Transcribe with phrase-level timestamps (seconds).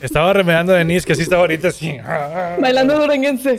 [0.00, 1.96] Estaba remedando a Denise, que así estaba ahorita así.
[2.58, 3.58] Bailando duranguense.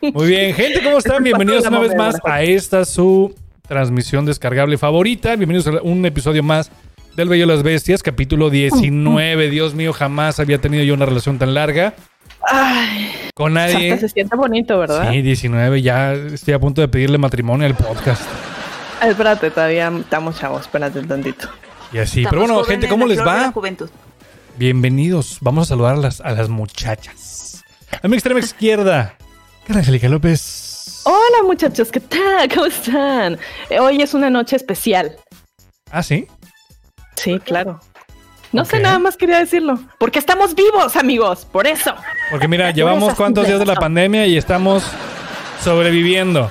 [0.00, 1.22] Muy bien, gente, ¿cómo están?
[1.22, 3.34] Bienvenidos una vez más a esta su
[3.68, 5.36] transmisión descargable favorita.
[5.36, 6.70] Bienvenidos a un episodio más
[7.16, 9.50] del Bello de las Bestias, capítulo 19.
[9.50, 11.92] Dios mío, jamás había tenido yo una relación tan larga.
[12.48, 13.96] Ay, Con nadie.
[13.98, 15.10] se siente bonito, ¿verdad?
[15.10, 15.82] Sí, 19.
[15.82, 18.22] Ya estoy a punto de pedirle matrimonio al podcast.
[19.02, 21.48] Espérate, todavía estamos chavos, espérate tantito.
[21.92, 22.20] Y así.
[22.20, 23.52] Estamos Pero bueno, gente, ¿cómo les va?
[23.52, 23.90] juventud.
[24.56, 25.38] Bienvenidos.
[25.40, 27.62] Vamos a saludar a las, a las muchachas.
[28.02, 29.16] A mi extrema izquierda,
[29.68, 31.02] Angélica López.
[31.04, 32.48] Hola muchachos, ¿qué tal?
[32.48, 33.38] ¿Cómo están?
[33.80, 35.16] Hoy es una noche especial.
[35.90, 36.26] Ah, sí.
[37.16, 37.80] Sí, claro.
[38.52, 39.78] No sé, nada más quería decirlo.
[39.98, 41.94] Porque estamos vivos, amigos, por eso.
[42.30, 44.84] Porque mira, llevamos cuántos días de la pandemia y estamos
[45.62, 46.50] sobreviviendo.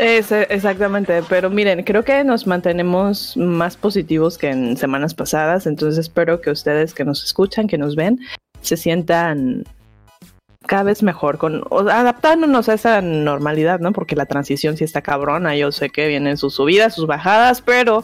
[0.00, 5.98] Es, exactamente, pero miren, creo que nos mantenemos más positivos que en semanas pasadas, entonces
[5.98, 8.18] espero que ustedes que nos escuchan, que nos ven,
[8.62, 9.64] se sientan
[10.66, 13.92] cada vez mejor, con, adaptándonos a esa normalidad, ¿no?
[13.92, 18.02] Porque la transición sí está cabrona, yo sé que vienen sus subidas, sus bajadas, pero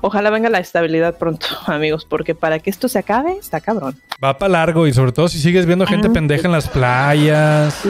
[0.00, 4.00] ojalá venga la estabilidad pronto, amigos, porque para que esto se acabe, está cabrón.
[4.22, 6.12] Va para largo y sobre todo si sigues viendo gente Ah.
[6.12, 7.80] pendeja en las playas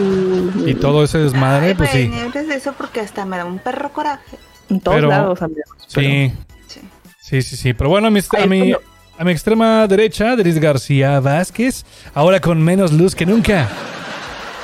[0.66, 2.10] y todo ese desmadre, Ay, pues sí.
[2.25, 4.38] hables de eso porque hasta me da un perro coraje.
[4.69, 5.65] En todos Pero- lados, amigos.
[5.93, 6.32] pero- Sí,
[6.69, 6.81] Sí.
[7.20, 7.75] sí, sí, sí.
[7.75, 8.81] Pero bueno, a mi, a Ay, mi, cuando-
[9.19, 11.84] a mi extrema derecha, Deris García Vázquez,
[12.15, 13.69] ahora con menos luz que nunca.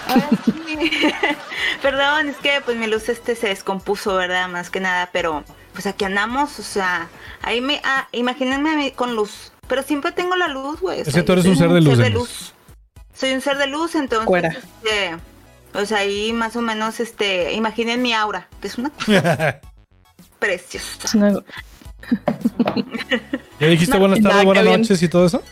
[0.08, 0.22] Ay,
[1.82, 4.48] Perdón, es que pues mi luz este se descompuso, ¿verdad?
[4.48, 5.44] Más que nada, pero
[5.76, 7.08] pues aquí andamos, o sea,
[7.42, 8.08] ahí me, ah,
[8.70, 11.00] a mí con luz, pero siempre tengo la luz, güey.
[11.02, 12.54] Es que tú eres un ser de luz.
[13.14, 14.48] Soy un ser de luz, entonces, Fuera.
[14.48, 15.16] este,
[15.72, 19.60] pues ahí más o menos, este, imaginen mi aura, que es una cosa
[20.38, 20.86] preciosa.
[21.04, 21.32] Es una-
[23.60, 24.80] ¿Ya dijiste No, buenas tardes, buenas bien.
[24.80, 25.42] noches y todo eso?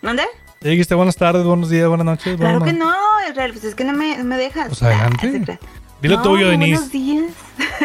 [0.00, 0.24] ¿Dónde?
[0.62, 2.36] ¿Ya dijiste buenas tardes, buenos días, buenas noches?
[2.36, 2.94] Claro buenas que no,
[3.28, 4.68] Israel, pues es que no me, no me dejas.
[4.68, 5.58] Pues adelante.
[6.02, 6.80] Dilo No, tuyo, Denise.
[6.80, 7.32] Buenos días.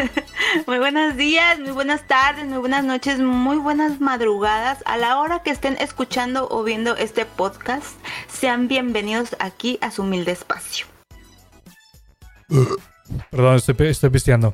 [0.66, 4.78] muy buenos días, muy buenas tardes, muy buenas noches, muy buenas madrugadas.
[4.86, 7.86] A la hora que estén escuchando o viendo este podcast,
[8.26, 10.86] sean bienvenidos aquí a su humilde espacio.
[13.30, 14.52] Perdón, estoy, estoy pisteando.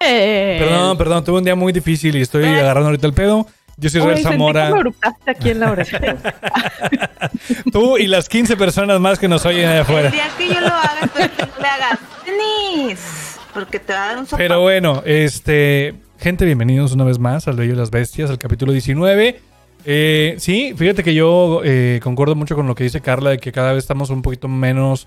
[0.00, 3.46] Eh, Perdón, perdón, tuve un día muy difícil y estoy agarrando ahorita el pedo.
[3.80, 4.68] Yo soy Israel Zamora.
[4.70, 5.98] como eructaste aquí en la oreja.
[7.72, 10.10] Tú y las 15 personas más que nos oyen allá El afuera.
[10.10, 14.18] día que yo lo haga, que no le hagas Denise, porque te va a dar
[14.18, 14.36] un sopa.
[14.38, 15.94] Pero bueno, este.
[16.18, 19.40] Gente, bienvenidos una vez más al Bello de las Bestias, al capítulo 19.
[19.84, 23.52] Eh, sí, fíjate que yo eh, concuerdo mucho con lo que dice Carla, de que
[23.52, 25.06] cada vez estamos un poquito menos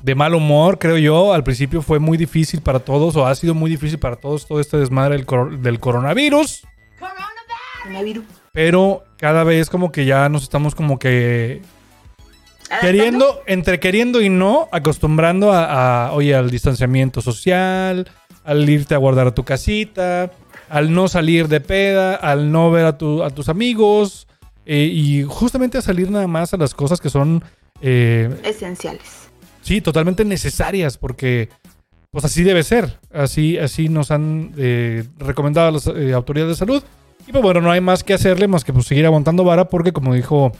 [0.00, 1.34] de mal humor, creo yo.
[1.34, 4.58] Al principio fue muy difícil para todos, o ha sido muy difícil para todos todo
[4.60, 6.62] este desmadre del, cor- del coronavirus.
[6.98, 7.33] Coronavirus.
[8.52, 11.62] Pero cada vez como que ya nos estamos como que
[12.80, 18.08] queriendo, entre queriendo y no, acostumbrando a, a, oye, al distanciamiento social,
[18.44, 20.30] al irte a guardar a tu casita,
[20.68, 24.26] al no salir de peda, al no ver a, tu- a tus amigos
[24.66, 27.44] eh, y justamente a salir nada más a las cosas que son,
[27.82, 29.28] eh, Esenciales.
[29.62, 31.48] sí, totalmente necesarias porque
[32.10, 36.82] pues así debe ser, así, así nos han eh, recomendado las eh, autoridades de salud
[37.26, 39.92] y pues bueno, no hay más que hacerle más que pues seguir aguantando vara porque
[39.92, 40.52] como dijo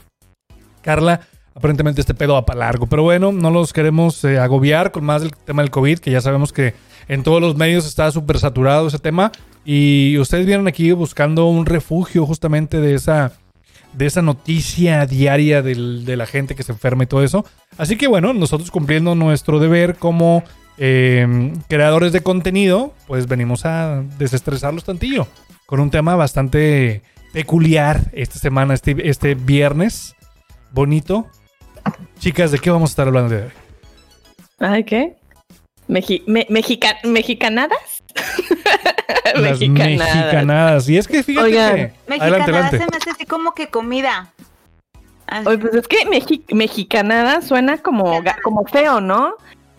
[0.81, 1.21] Carla,
[1.53, 2.87] aparentemente este pedo va para largo.
[2.87, 6.21] Pero bueno, no los queremos eh, agobiar con más del tema del COVID, que ya
[6.21, 6.73] sabemos que
[7.07, 9.31] en todos los medios está súper saturado ese tema.
[9.63, 13.31] Y ustedes vienen aquí buscando un refugio justamente de esa,
[13.93, 17.45] de esa noticia diaria del- de la gente que se enferma y todo eso.
[17.77, 20.43] Así que bueno, nosotros cumpliendo nuestro deber como
[20.77, 25.25] eh, creadores de contenido, pues venimos a desestresarlos tantillo.
[25.65, 27.01] Con un tema bastante
[27.33, 30.15] peculiar esta semana, este, este viernes
[30.71, 31.29] bonito,
[32.19, 33.51] Chicas, ¿de qué vamos a estar hablando de hoy?
[34.59, 35.15] Ay, ¿qué?
[35.87, 38.03] Mexi me mexica ¿Mexicanadas?
[39.35, 40.89] Las mexicanadas.
[40.89, 41.81] Y es que fíjate Oigan, que...
[41.81, 42.77] Adelante, Mexicanada adelante.
[42.77, 44.31] se me hace así como que comida.
[45.45, 49.35] Oye, pues es que mexi mexicanada suena como, como feo, ¿no?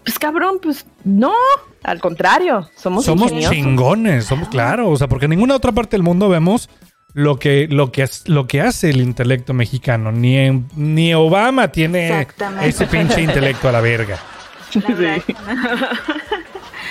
[0.07, 1.33] Pues cabrón, pues no.
[1.83, 3.55] Al contrario, somos, Somos ingeniosos.
[3.57, 6.71] chingones, somos claro, o sea, porque en ninguna otra parte del mundo vemos
[7.13, 11.71] lo que lo que es- lo que hace el intelecto mexicano, ni en- ni Obama
[11.73, 12.69] tiene Exactamente.
[12.69, 14.19] ese pinche intelecto a la verga.
[14.75, 15.23] La verdad.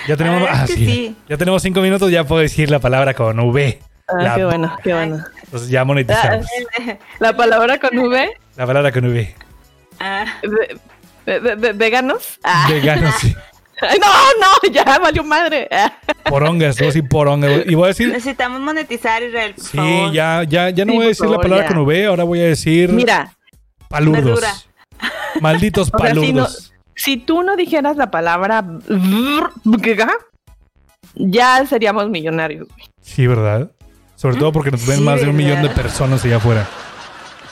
[0.08, 1.16] Ya tenemos La ah, es que sí, sí.
[1.28, 3.80] ya tenemos cinco minutos, ya puedo decir la palabra con V.
[4.08, 5.24] Ah, La- qué bueno, qué bueno.
[5.44, 6.46] Entonces ya monetizamos.
[7.18, 9.34] La palabra con V, La palabra con V.
[10.00, 10.24] Ah,
[11.26, 12.38] veganos.
[12.44, 12.66] Ah.
[12.70, 13.34] Vegano, sí.
[13.82, 15.68] Ay, no, no, ya valió madre.
[16.24, 17.48] Porongas, voy a decir poronga.
[17.66, 20.12] Y voy a decir, necesitamos monetizar, Israel, por sí, favor.
[20.12, 21.74] ya, ya, ya no Sí, voy a decir la palabra ya.
[21.74, 23.34] con V, ahora voy a decir Mira,
[23.88, 24.24] palurdos.
[24.24, 24.54] Verdura.
[25.40, 26.72] Malditos O sea, si no- palurdos.
[26.94, 28.64] si tú no dijeras la palabra
[31.14, 32.66] ya seríamos millonarios.
[32.68, 32.86] güey.
[33.02, 33.70] Sí, ¿verdad?
[34.16, 36.66] Sobre todo porque nos ven Sí, más de un millón de personas allá afuera.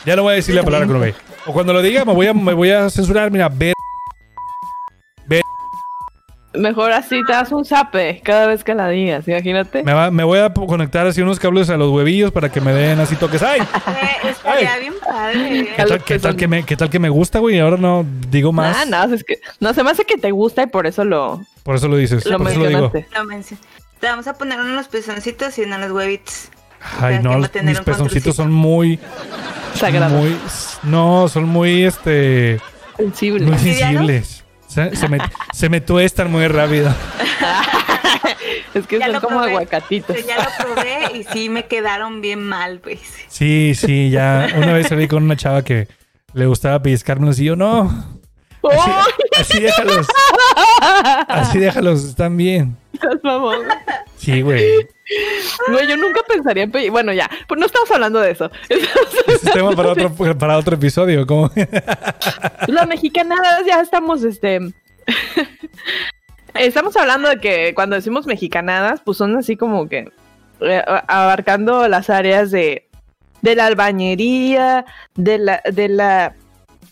[0.06, 1.15] Ya no voy a decir la palabra con V.
[1.46, 3.31] O cuando lo diga, me voy a, me voy a censurar.
[3.31, 3.75] Mira, ver.
[6.56, 9.82] Mejor así te das un zape cada vez que la digas, imagínate.
[9.82, 12.73] Me, va- me voy a conectar así unos cables a los huevillos para que me
[12.73, 13.43] den así toques.
[13.43, 13.61] ¡Ay!
[13.61, 14.81] Eh, estaría Ay.
[14.81, 15.69] bien padre.
[15.76, 17.58] ¿Qué tal, qué tal que me, ¿Qué tal que me gusta, güey?
[17.58, 18.76] Ahora no digo más.
[18.76, 21.41] Ah, no, es que no se me hace que te gusta y por eso lo,
[21.64, 22.25] Por eso lo dices.
[22.25, 22.91] lo por eso lo digo.
[22.93, 23.58] mencionaste.
[23.58, 23.99] Lo.
[23.99, 26.50] Te vamos a poner uno en los pezoncitos y uno en los huevitos.
[27.01, 28.99] Ay, no, los- mis pezoncitos son muy.
[29.75, 30.17] Sagrado.
[30.17, 30.37] Muy.
[30.85, 32.61] No, son muy, este.
[32.97, 33.47] Sensible.
[33.47, 34.45] Muy sensibles.
[34.69, 35.19] Se, se me,
[35.53, 36.93] se me tuestan muy rápido.
[38.75, 39.51] es que Ya son como probé.
[39.51, 40.17] aguacatitos.
[40.27, 43.01] Ya lo probé y sí me quedaron bien mal, pues.
[43.29, 44.49] Sí, sí, ya.
[44.57, 45.89] Una vez salí con una chava que
[46.33, 48.14] le gustaba pellizcármelos y yo, no.
[48.71, 48.91] Así,
[49.41, 50.07] así déjalos.
[51.29, 52.77] Así déjalos, están bien.
[53.23, 53.59] Mamón.
[54.17, 54.87] Sí, güey.
[55.69, 58.51] Güey, yo nunca pensaría en pe- Bueno, ya, pues no estamos hablando de eso.
[58.69, 58.87] Ese
[59.29, 61.27] es tema para otro, para otro episodio.
[61.27, 61.51] ¿cómo?
[62.69, 64.61] Las mexicanadas ya estamos, este.
[66.55, 70.09] estamos hablando de que cuando decimos mexicanadas, pues son así como que
[70.61, 72.89] eh, abarcando las áreas de,
[73.43, 74.85] de la albañería,
[75.15, 76.35] de la, de la,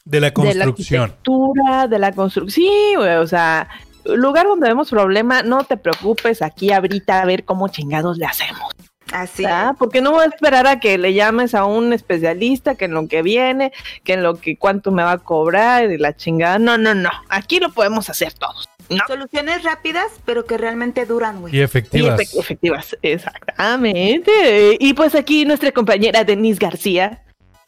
[0.04, 1.02] De la de la construcción.
[1.02, 2.64] arquitectura, de la construcción.
[2.66, 3.69] Sí, güey, o sea,
[4.04, 8.72] lugar donde vemos problema, no te preocupes aquí ahorita a ver cómo chingados le hacemos.
[9.12, 9.44] Así.
[9.46, 9.75] ¿Ah?
[9.78, 13.06] Porque no voy a esperar a que le llames a un especialista que en lo
[13.08, 13.70] que viene,
[14.04, 16.58] que en lo que cuánto me va a cobrar y la chingada.
[16.58, 17.10] No, no, no.
[17.28, 18.69] Aquí lo podemos hacer todos.
[18.88, 18.99] No.
[19.06, 21.54] Soluciones rápidas, pero que realmente duran, güey.
[21.54, 22.19] Y Y efectivas.
[22.20, 24.76] efe- efectivas, exactamente.
[24.81, 27.22] Y pues aquí nuestra compañera Denise García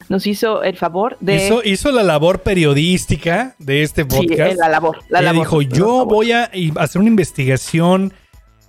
[0.09, 4.53] nos hizo el favor de Hizo, hizo la labor periodística de este Sí, podcast.
[4.53, 4.99] eh, la labor.
[5.09, 8.15] La Ella labor, dijo, yo voy a hacer una investigación de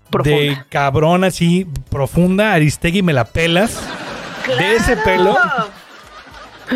[0.10, 0.66] profunda.
[0.70, 2.54] cabrón así profunda.
[2.54, 3.80] Aristegui me la pelas.
[4.48, 5.36] De ese pelo.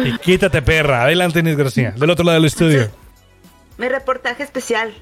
[0.03, 1.03] Y quítate, perra.
[1.03, 1.91] Adelante, Inés García.
[1.91, 2.89] Del otro lado del estudio.
[3.77, 4.93] Mi reportaje especial.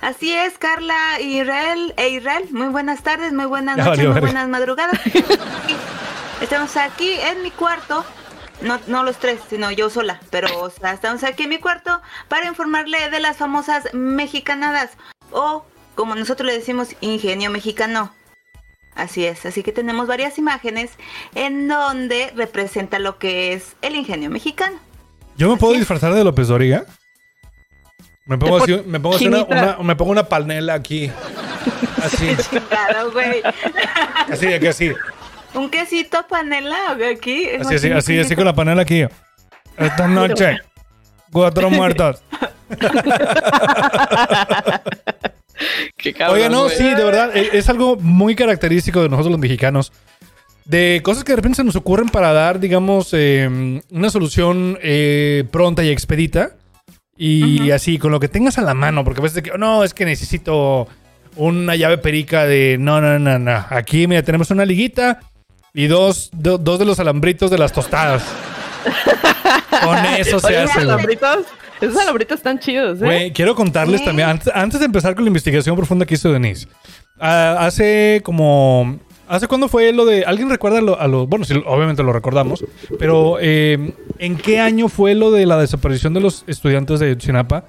[0.00, 1.94] Así es, Carla y Israel.
[1.96, 4.98] E Israel, muy buenas tardes, muy buenas noches, muy buenas madrugadas.
[6.42, 8.04] estamos aquí en mi cuarto.
[8.64, 10.20] No, no los tres, sino yo sola.
[10.30, 14.90] Pero, o sea, estamos aquí en mi cuarto para informarle de las famosas mexicanadas.
[15.30, 18.12] O, como nosotros le decimos, ingenio mexicano.
[18.96, 20.92] Así es, así que tenemos varias imágenes
[21.34, 24.76] en donde representa lo que es el ingenio mexicano.
[25.36, 25.80] ¿Yo me puedo es.
[25.80, 26.84] disfrazar de López Dóriga?
[28.26, 31.10] Me pongo, así, me pongo así una, una- me pongo una panela aquí.
[32.04, 32.36] Así,
[32.68, 33.42] Claro, güey.
[34.30, 34.92] así, aquí, así.
[35.54, 36.76] Un quesito panela
[37.12, 37.48] aquí.
[37.60, 39.04] Así, así, así, así con la panela aquí.
[39.76, 40.58] Esta noche,
[41.32, 42.22] cuatro muertos.
[45.96, 46.76] Qué cabrón, Oye, no, güey.
[46.76, 49.92] sí, de verdad, e- es algo muy característico de nosotros los mexicanos.
[50.64, 55.44] De cosas que de repente se nos ocurren para dar, digamos, eh, una solución eh,
[55.50, 56.56] pronta y expedita.
[57.16, 59.58] Y así, con lo que tengas a la mano, porque a veces de que, "Oh,
[59.58, 60.88] no, es que necesito
[61.36, 63.64] una llave perica de, no, no, no, no.
[63.70, 65.20] Aquí, mira, tenemos una liguita
[65.74, 68.24] y dos, do- dos de los alambritos de las tostadas.
[69.84, 71.38] Con eso se Oye, hace, esos alambritos,
[71.80, 73.04] esos alambritos están chidos, ¿eh?
[73.04, 74.06] Güey, quiero contarles Sí.
[74.06, 76.68] también, antes, antes de empezar con la investigación profunda que hizo Denise,
[77.20, 78.98] ah, hace como...
[79.26, 80.24] ¿Hace cuándo fue lo de...
[80.26, 81.26] ¿Alguien recuerda lo- a los...
[81.26, 82.62] Bueno, sí, obviamente lo recordamos,
[82.98, 87.64] pero eh, ¿en qué año fue lo de la desaparición de los estudiantes de Chinapa?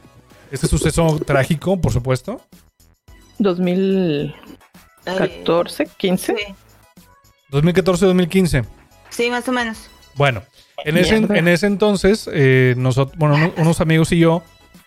[0.52, 2.42] Este suceso trágico, por supuesto.
[5.06, 6.36] 2014, 15.
[6.36, 6.44] Sí,
[7.56, 8.66] 2014-2015.
[9.10, 9.90] sí, más o menos.
[10.16, 10.44] Bueno,
[10.86, 14.44] en ese, en ese entonces, eh, nosotros, bueno, uno- unos amigos y yo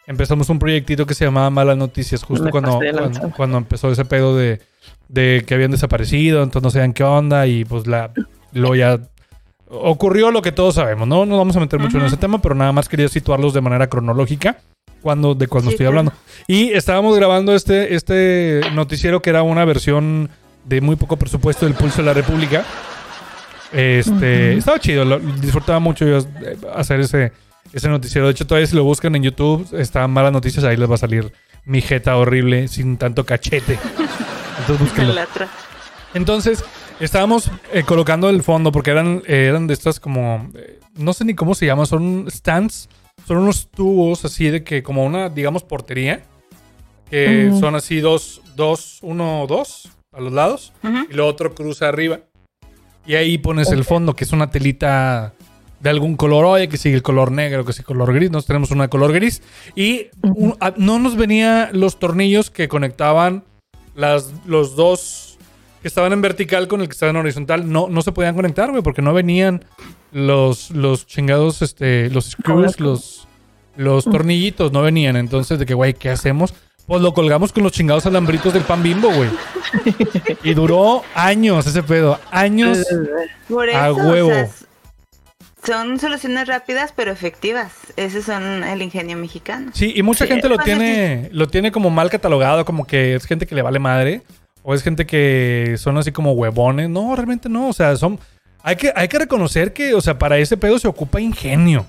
[0.07, 2.81] empezamos un proyectito que se llamaba Malas Noticias, justo Me cuando,
[3.37, 4.61] cuando, empezó ese pedo de,
[5.09, 8.11] de que habían desaparecido, entonces no sabían qué onda y pues la,
[8.53, 8.99] luego ya
[9.71, 11.27] ocurrió lo que todos sabemos, ¿no?
[11.27, 13.87] No vamos a meter mucho en ese tema, pero nada más quería situarlos de manera
[13.89, 14.57] cronológica
[15.03, 15.99] cuando, de cuando Sí, estoy claro.
[16.01, 16.13] hablando.
[16.47, 20.31] Y estábamos grabando este, este noticiero que era una versión
[20.69, 22.65] de muy poco presupuesto del Pulso de la República.
[23.73, 26.19] Este, estaba chido, lo- disfrutaba mucho yo
[26.75, 27.33] hacer ese,
[27.73, 28.27] ese noticiero.
[28.27, 30.99] De hecho, todavía si lo buscan en YouTube, están malas noticias, ahí les va a
[30.99, 31.33] salir
[31.65, 33.79] mi jeta horrible sin tanto cachete.
[34.61, 35.15] Entonces búsquenlo.
[36.15, 36.65] Entonces,
[37.01, 41.25] estábamos eh, colocando el fondo porque eran, eh, eran de estas como, eh, no sé
[41.27, 42.89] ni cómo se llama, son stands,
[43.27, 46.23] son unos tubos así de que como una, digamos, portería,
[47.11, 50.73] que son así dos, dos, uno, dos a los lados
[51.11, 52.21] y lo otro cruza arriba.
[53.07, 55.35] Y ahí pones el fondo, que es una telita
[55.81, 58.31] de algún color, oye, que sigue el color negro, que sigue el color gris.
[58.31, 59.43] Nosotros tenemos una de color gris.
[59.75, 63.45] Y un- a- no nos venía los tornillos que conectaban
[63.95, 65.39] las, los dos
[65.81, 67.71] que estaban en vertical con el que estaban en horizontal.
[67.71, 69.65] No, no se podían conectar, güey, porque no venían
[70.13, 73.29] los, los chingados, este, los screws, los,
[73.77, 75.17] los tornillitos, no venían.
[75.17, 76.53] Entonces, de que, güey, ¿qué hacemos?
[76.89, 79.29] Pues lo colgamos con los chingados alambritos del pan bimbo, güey.
[80.43, 82.19] Y duró años ese pedo.
[82.33, 82.79] Años.
[83.49, 84.29] Por A huevo.
[84.31, 84.65] o sea, s-
[85.65, 87.73] son soluciones rápidas pero efectivas.
[87.97, 89.71] Ese son el ingenio mexicano.
[89.75, 93.27] Sí, y mucha Sí, gente lo tiene, lo tiene como mal catalogado, como que es
[93.27, 94.23] gente que le vale madre.
[94.63, 96.89] O es gente que son así como huevones.
[96.89, 97.69] No, realmente no.
[97.69, 98.19] O sea, son.
[98.63, 101.87] Hay que, hay que reconocer que, o sea, para ese pedo se ocupa ingenio.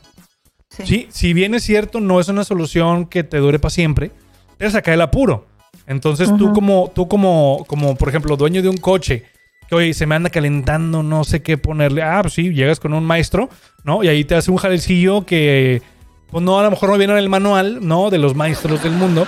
[0.70, 0.84] Sí.
[0.86, 4.12] Sí, si bien es cierto, no es una solución que te dure para siempre,
[4.60, 5.48] te saca el apuro.
[5.88, 9.26] Entonces tú como, tú como, como, por ejemplo, dueño de un coche,
[9.68, 12.04] que oye, se me anda calentando, no sé qué ponerle.
[12.04, 13.50] Ah, pues sí, llegas con un maestro,
[13.84, 14.04] ¿no?
[14.04, 15.82] Y ahí te hace un jalecillo que,
[16.30, 18.10] pues no, a lo mejor no viene en el manual, ¿no?
[18.10, 19.26] De los maestros del mundo.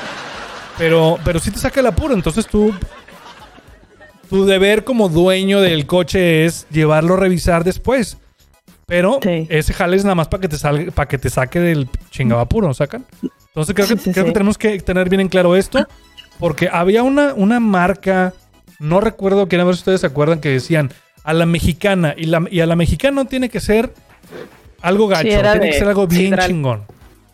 [0.78, 2.14] Pero, pero sí te saca el apuro.
[2.14, 2.74] Entonces tú,
[4.30, 8.18] tu deber como dueño del coche es llevarlo a revisar después.
[8.92, 9.48] Pero Sí.
[9.50, 12.42] ese jale es nada más para que te salga, para que te saque del chingado
[12.42, 13.06] apuro, ¿sacan?
[13.48, 14.34] Entonces creo, que, Sí, sí, creo que sí.
[14.34, 15.88] tenemos que tener bien en claro esto.
[16.40, 18.34] Porque había una, una marca,
[18.80, 20.92] no recuerdo quién, a ver si ustedes se acuerdan, que decían
[21.24, 22.16] a la mexicana.
[22.18, 23.94] Y, la, y a la mexicana tiene que ser
[24.82, 26.84] algo gacho, tiene de que ser algo bien chingón.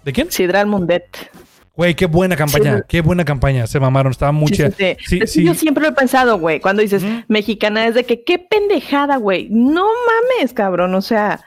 [0.05, 0.31] ¿De quién?
[0.31, 1.31] Sidral Mundet.
[1.77, 2.83] Güey, qué buena campaña, Sí.
[2.87, 3.67] qué buena campaña.
[3.67, 4.71] Se mamaron, estaba mucha.
[4.71, 5.21] sí, sí.
[5.27, 5.45] Sí.
[5.45, 6.59] Yo siempre lo he pensado, güey.
[6.59, 9.47] Cuando dices mexicana, es de que qué pendejada, güey.
[9.51, 10.95] No mames, cabrón.
[10.95, 11.39] O sea,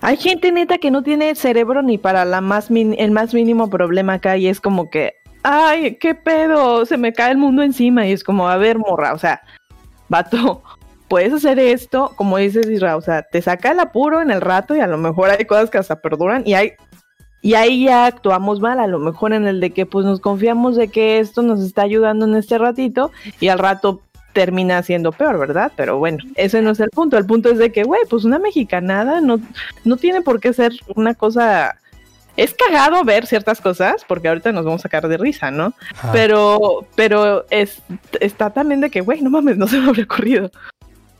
[0.00, 3.68] hay gente neta que no tiene cerebro ni para la más min- el más mínimo
[3.68, 4.36] problema acá.
[4.36, 8.06] Y es como que, ay, qué pedo, se me cae el mundo encima.
[8.06, 9.42] Y es como, a ver, morra, o sea,
[10.08, 10.62] vato.
[11.08, 14.76] Puedes hacer esto, como dices Isra, o sea, te saca el apuro en el rato
[14.76, 16.72] y a lo mejor hay cosas que hasta perduran y hay
[17.40, 20.76] y ahí ya actuamos mal, a lo mejor en el de que pues nos confiamos
[20.76, 24.00] de que esto nos está ayudando en este ratito y al rato
[24.32, 25.72] termina siendo peor, ¿verdad?
[25.76, 27.16] Pero bueno, ese no es el punto.
[27.16, 29.40] El punto es de que, güey, pues una mexicanada no,
[29.84, 31.76] no tiene por qué ser una cosa...
[32.36, 35.74] Es cagado ver ciertas cosas, porque ahorita nos vamos a sacar de risa, ¿no?
[35.94, 36.12] Ajá.
[36.12, 37.82] Pero, pero es,
[38.20, 40.50] está también de que, güey, no mames, no se me habría ocurrido.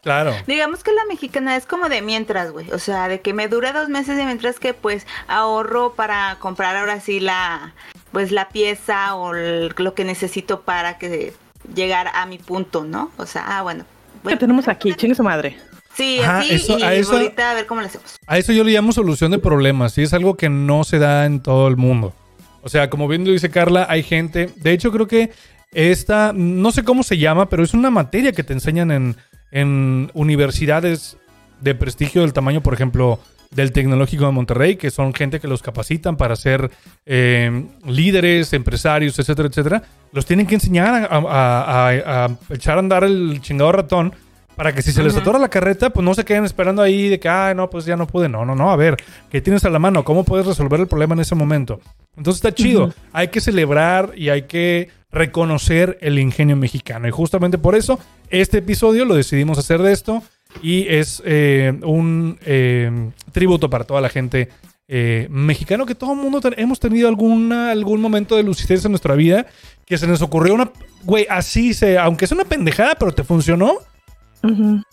[0.02, 0.34] Claro.
[0.46, 2.70] Digamos que la mexicana es como de mientras, güey.
[2.70, 6.76] O sea, de que me dure dos meses y mientras que pues ahorro para comprar
[6.76, 7.74] ahora sí la,
[8.12, 11.32] pues la pieza o el- lo que necesito para que
[11.74, 13.10] llegar a mi punto, ¿no?
[13.18, 13.84] O sea, ah, bueno.
[14.26, 14.94] ¿Qué tenemos aquí?
[14.94, 15.56] Chingue su madre.
[15.94, 18.16] Sí, Ajá, así eso- y a eso- ahorita a ver cómo le hacemos.
[18.26, 19.98] A eso yo le llamo solución de problemas.
[19.98, 22.14] Y es algo que no se da en todo el mundo.
[22.62, 24.50] O sea, como bien lo dice Carla, hay gente.
[24.56, 25.32] De hecho, creo que
[25.72, 29.16] esta, no sé cómo se llama, pero es una materia que te enseñan en,
[29.50, 31.16] en universidades
[31.60, 33.18] de prestigio del tamaño, por ejemplo,
[33.50, 36.70] del Tecnológico de Monterrey, que son gente que los capacitan para ser
[37.06, 39.82] eh, líderes, empresarios, etcétera, etcétera.
[40.12, 44.12] Los tienen que enseñar a, a- a- a echar a andar el chingado ratón
[44.54, 47.20] para que si se les atora la carreta, pues no se queden esperando ahí de
[47.20, 48.28] que, ah, no, pues ya no pude.
[48.28, 48.70] No, no, no.
[48.72, 48.96] A ver,
[49.30, 50.04] ¿qué tienes a la mano?
[50.04, 51.80] ¿Cómo puedes resolver el problema en ese momento?
[52.16, 52.92] Entonces está chido.
[53.12, 57.06] Hay que celebrar y hay que reconocer el ingenio mexicano.
[57.06, 58.00] Y justamente por eso,
[58.30, 60.22] este episodio lo decidimos hacer de esto.
[60.62, 64.48] Y es eh, un eh, tributo para toda la gente
[64.88, 68.92] eh, mexicano que todo el mundo te- hemos tenido alguna, algún momento de lucidez en
[68.92, 69.46] nuestra vida
[69.84, 70.70] que se nos ocurrió una...
[71.04, 71.98] Güey, así se...
[71.98, 73.74] Aunque es una pendejada, pero te funcionó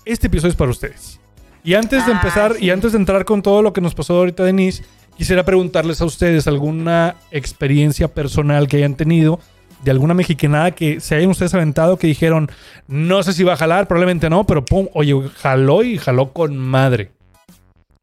[0.06, 1.20] este episodio es para ustedes.
[1.64, 2.66] Y antes de Ah, empezar sí.
[2.66, 4.84] y antes de entrar con todo lo que nos pasó ahorita, Denise,
[5.18, 9.40] quisiera preguntarles a ustedes alguna experiencia personal que hayan tenido
[9.84, 12.50] de alguna mexicanada que se hayan ustedes aventado que dijeron,
[12.88, 16.58] no sé si va a jalar, probablemente no, pero pum, oye, jaló y jaló con
[16.58, 17.12] madre.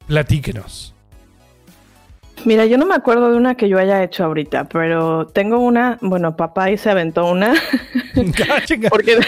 [0.07, 0.93] Platíquenos.
[2.45, 5.99] Mira, yo no me acuerdo de una que yo haya hecho ahorita, pero tengo una,
[6.00, 7.55] bueno, papá ahí se aventó una.
[8.14, 8.61] Ah.
[8.91, 9.19] Porque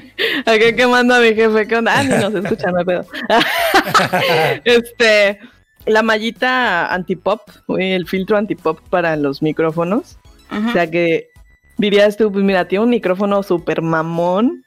[0.46, 1.98] aquí quemando a mi jefe, ¿qué onda?
[1.98, 3.06] Ah, ni nos escuchan, no hay pedo.
[4.64, 5.38] este,
[5.86, 7.40] la mallita antipop,
[7.78, 10.18] el filtro antipop para los micrófonos.
[10.50, 11.30] O sea que
[11.78, 14.64] dirías tú, pues mira, tiene un micrófono súper mamón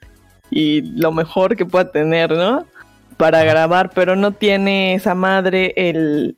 [0.51, 2.65] y lo mejor que pueda tener, ¿no?
[3.17, 6.35] Para grabar, pero no tiene esa madre el,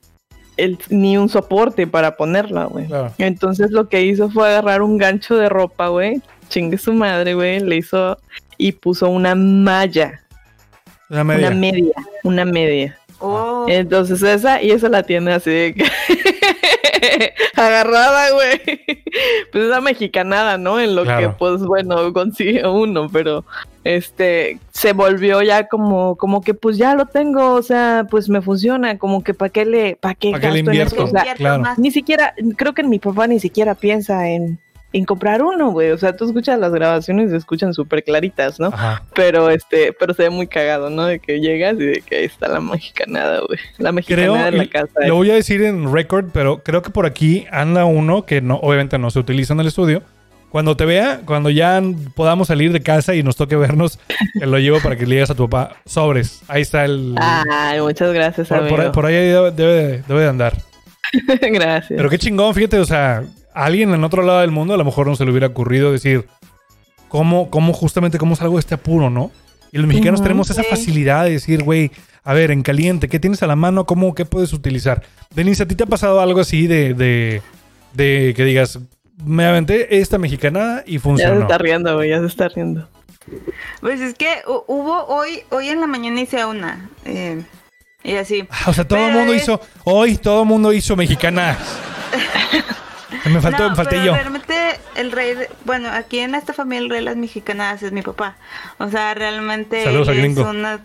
[0.57, 2.87] el ni un soporte para ponerla, güey.
[2.87, 3.13] Claro.
[3.17, 6.21] Entonces lo que hizo fue agarrar un gancho de ropa, güey.
[6.49, 7.59] Chingue su madre, güey.
[7.59, 8.17] Le hizo
[8.57, 10.21] y puso una malla,
[11.09, 11.47] Una media.
[11.47, 12.97] una media, una media.
[13.19, 15.83] Oh, Entonces esa y esa la tiene así de que
[17.55, 18.62] agarrada, güey.
[19.51, 20.79] Pues esa mexicanada, ¿no?
[20.79, 21.31] En lo Claro.
[21.31, 23.43] que pues bueno, consigue uno, pero
[23.84, 28.41] este se volvió ya como como que pues ya lo tengo, o sea, pues me
[28.41, 31.03] funciona, como que para qué le para qué ¿Pa' qué le gasto en eso?
[31.03, 31.63] O sea, claro.
[31.77, 34.60] ni siquiera creo que mi papá ni siquiera piensa en
[34.93, 35.91] en comprar uno, güey.
[35.91, 38.67] O sea, tú escuchas las grabaciones y se escuchan súper claritas, ¿no?
[38.67, 39.03] Ajá.
[39.15, 41.05] Pero este, pero se ve muy cagado, ¿no?
[41.05, 43.57] De que llegas y de que ahí está la mexicanada, güey.
[43.77, 45.00] La Creo, mexicanada en la casa.
[45.07, 48.55] lo voy a decir en record, pero creo que por aquí anda uno que no,
[48.57, 50.03] obviamente no se utiliza en el estudio.
[50.50, 51.81] Cuando te vea, cuando ya
[52.13, 53.98] podamos salir de casa y nos toque vernos,
[54.38, 56.41] te lo llevo para que le digas a tu papá sobres.
[56.50, 57.15] Ahí está el.
[57.17, 58.91] Ay, muchas gracias, por, por- amigo.
[58.91, 60.57] por ahí debe, debe- debe de andar.
[61.41, 61.93] gracias.
[61.95, 64.86] Pero qué chingón, fíjate, o sea, a alguien en otro lado del mundo a lo
[64.86, 66.27] mejor no se le hubiera ocurrido decir
[67.10, 69.31] cómo, cómo justamente cómo salgo de este apuro, ¿no?
[69.72, 71.91] Y los mexicanos tenemos esa facilidad de decir, güey,
[72.24, 73.86] a ver, en caliente, ¿qué tienes a la mano?
[73.86, 75.01] ¿Cómo, qué puedes utilizar?
[75.34, 77.41] Denise, ¿a ti te ha pasado algo así de, de,
[77.93, 78.79] de que digas,
[79.25, 81.41] me aventé esta mexicanada y ya se funcionó?
[81.41, 82.88] está riendo, güey, ya se está riendo.
[83.79, 86.89] Pues es que hu- hubo hoy, hoy en la mañana hice una.
[87.05, 87.41] eh,
[88.03, 88.46] y así.
[88.50, 91.58] Ah, O sea, todo el mundo es- hizo, hoy todo el mundo hizo mexicanas.
[93.25, 94.13] me faltó, No, me falté pero yo.
[94.13, 95.35] Realmente el rey,
[95.65, 98.37] bueno, aquí en esta familia el rey de las mexicanas es mi papá.
[98.77, 100.41] O sea, realmente Saludos gringo.
[100.41, 100.81] es una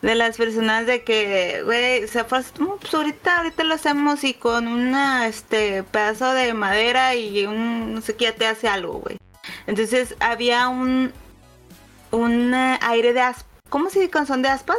[0.00, 4.22] de las personas de que, güey, o sea, pues, no, pues ahorita, ahorita lo hacemos
[4.24, 8.68] y con una, este, pedazo de madera y un, no sé qué, ya te hace
[8.68, 9.18] algo, güey.
[9.66, 11.12] Entonces había un,
[12.10, 14.76] un eh, aire de aspas, ¿cómo se dice son de aspas?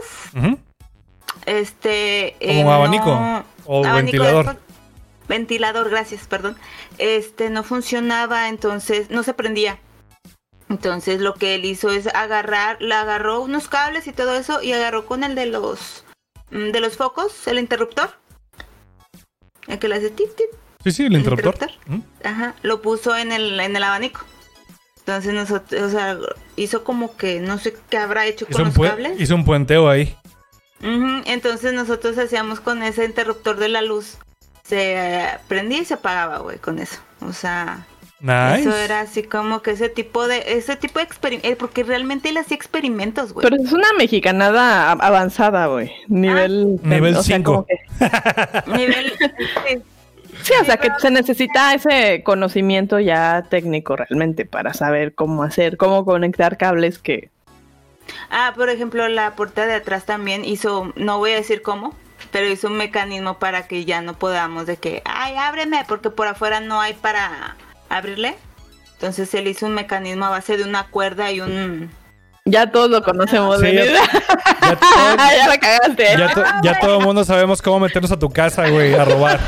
[1.46, 2.36] Este.
[2.40, 4.58] Como abanico o abanico de ventilador.
[5.28, 6.58] Ventilador, gracias, perdón.
[6.98, 9.80] Este no funcionaba, entonces no se prendía.
[10.70, 14.74] Entonces lo que él hizo es agarrar, le agarró unos cables y todo eso y
[14.74, 16.04] agarró con el de los
[16.52, 18.10] mm, de los focos, el interruptor.
[19.68, 20.48] El que le hace tit tit.
[20.84, 21.70] Sí, sí, el ¿El interruptor.
[21.88, 22.04] Ujú.
[22.24, 24.22] Ajá, lo puso en el en el abanico.
[25.00, 26.18] Entonces nosotros, o sea,
[26.56, 29.20] hizo como que no sé qué habrá hecho Hizo con los cables.
[29.20, 30.16] hizo un puenteo ahí.
[31.26, 34.18] Entonces nosotros hacíamos con ese interruptor de la luz.
[34.64, 37.00] Se eh, prendía y se apagaba, güey, con eso.
[37.22, 37.86] O sea,
[38.20, 38.62] Nice.
[38.62, 42.38] eso era así como que ese tipo de, ese tipo de experimentos, porque realmente él
[42.38, 43.44] hacía experimentos, güey.
[43.44, 45.92] Pero es una mexicanada avanzada, güey.
[46.08, 46.80] Nivel.
[46.82, 46.88] Que-
[48.68, 49.14] Nivel,
[49.68, 49.82] sí.
[50.42, 55.78] Sí, o sea, que se necesita ese conocimiento ya técnico realmente para saber cómo hacer,
[55.78, 57.30] cómo conectar cables que.
[58.30, 61.94] Ah, por ejemplo, la puerta de atrás también hizo, no voy a decir cómo,
[62.34, 66.28] pero hizo un mecanismo para que ya no podamos de que, ay, ábreme, porque por
[66.28, 67.56] afuera no hay para
[67.88, 68.36] abrirle.
[68.96, 71.92] Entonces él hizo un mecanismo a base de una cuerda y un...
[72.46, 73.60] Ya todos lo conocemos.
[73.62, 73.72] Sí.
[73.74, 73.84] Ya,
[74.80, 76.06] todo- ya la cagaste.
[76.18, 79.40] ya to- ya todo el mundo sabemos cómo meternos a tu casa, güey, a robar.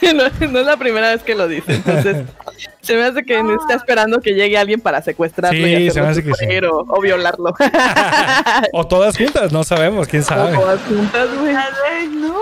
[0.14, 1.74] no, no es la primera vez que lo dice.
[1.74, 2.16] Entonces,
[2.88, 6.08] se me hace que está esperando que llegue alguien para secuestrarlo Sí, y se me
[6.08, 6.46] hace que sí.
[6.70, 7.54] o, o violarlo.
[8.72, 10.56] O todas juntas, no sabemos, quién sabe.
[10.56, 11.54] O todas juntas, güey.
[11.54, 12.34] Ay, no.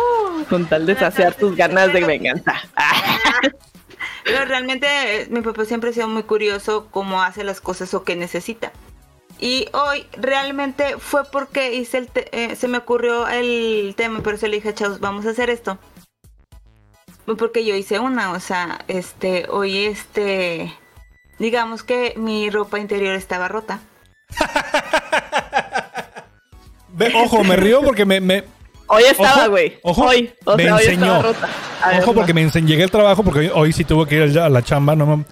[0.48, 2.54] Con tal de saciar tus ganas de venganza.
[4.24, 8.04] Pero realmente eh, mi papá siempre ha sido muy curioso cómo hace las cosas o
[8.04, 8.72] qué necesita.
[9.38, 14.36] Y hoy realmente fue porque hice el te- eh, se me ocurrió el tema, pero
[14.36, 15.78] se le dije a Chaus, vamos a hacer esto.
[17.38, 20.72] Porque yo hice una, o sea, este, hoy este,
[21.38, 23.80] digamos que mi ropa interior estaba rota.
[26.88, 28.44] Ve, ojo, me río porque me, me-
[28.88, 29.78] Hoy estaba, Ojo, güey.
[29.82, 30.32] ojo, hoy.
[30.44, 31.04] O me sea, hoy enseñó.
[31.16, 31.48] estaba rota.
[31.90, 32.14] Ver, ojo no.
[32.14, 34.62] porque me ense- llegué al trabajo porque hoy, hoy sí tuve que ir a la
[34.62, 35.24] chamba, no me,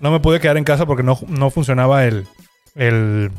[0.00, 2.26] no me pude quedar en casa porque no, no funcionaba el,
[2.74, 3.30] el,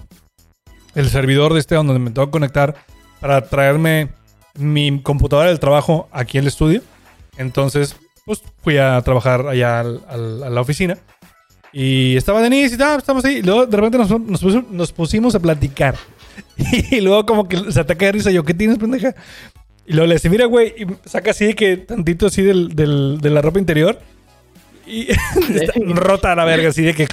[0.95, 2.75] el servidor de este donde me tengo que conectar
[3.19, 4.07] para traerme
[4.55, 6.81] mi computadora del trabajo aquí al estudio.
[7.37, 7.95] Entonces,
[8.25, 10.97] pues fui a trabajar allá al- al- a la oficina.
[11.73, 13.37] Y estaba Denise y tal, estamos ahí.
[13.37, 15.95] Y luego de repente nos, nos puso- nos pusimos a platicar.
[16.91, 18.31] Y luego como que se ataca de risa.
[18.31, 19.13] Yo, ¿qué tienes, pendeja?
[19.85, 23.19] Y luego le dice, mira, güey, y saca así de que tantito así del, del-
[23.21, 23.99] de la ropa interior.
[24.85, 25.07] Y
[25.53, 27.07] está rota a la verga, así de que.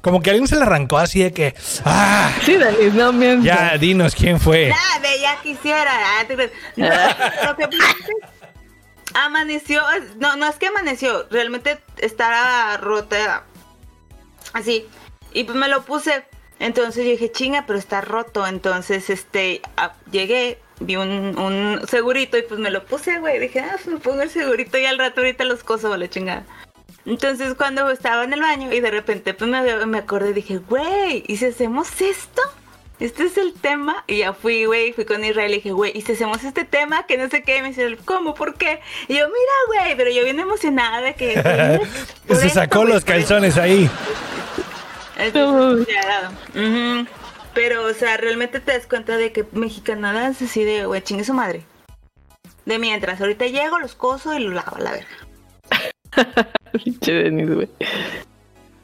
[0.00, 1.54] Como que alguien se la arrancó así de que.
[1.84, 2.32] ¡Ah!
[2.46, 3.44] Sí, Denis, no miento.
[3.44, 4.68] Ya, dinos quién fue.
[4.70, 5.90] Nada, ya quisiera.
[5.92, 8.29] ah, lo que pasa es
[9.14, 9.82] amaneció,
[10.18, 13.44] no, no es que amaneció, realmente estaba rota
[14.52, 14.86] así.
[15.32, 16.24] Y pues me lo puse.
[16.58, 18.46] Entonces yo dije, chinga, pero está roto.
[18.46, 19.62] Entonces, este,
[20.10, 23.38] llegué, vi un, un segurito y pues me lo puse, güey.
[23.38, 26.44] Dije, ah, pues me pongo el segurito y al rato ahorita los coso, la chingada.
[27.06, 31.24] Entonces cuando estaba en el baño y de repente pues me, me acordé, dije, güey,
[31.26, 32.42] ¿y si hacemos esto?
[33.00, 34.04] Este es el tema.
[34.06, 37.06] Y ya fui, güey, fui con Israel y dije, güey, ¿y si hacemos este tema?
[37.06, 37.58] Que no sé qué.
[37.58, 38.34] Y me dice, ¿cómo?
[38.34, 38.80] ¿Por qué?
[39.08, 41.34] Y yo, mira, güey, pero yo bien emocionada de que...
[42.28, 43.34] Se esto, sacó los por esto".
[43.34, 43.90] calzones ahí.
[45.16, 45.88] Entonces.
[47.54, 51.24] Pero, o sea, realmente te das cuenta de que mexicanada es así de, güey, chingue
[51.24, 51.64] su madre.
[52.64, 56.52] De mientras, ahorita llego, los coso y los lavo a la verga.
[56.72, 57.68] Pinche Denis, güey.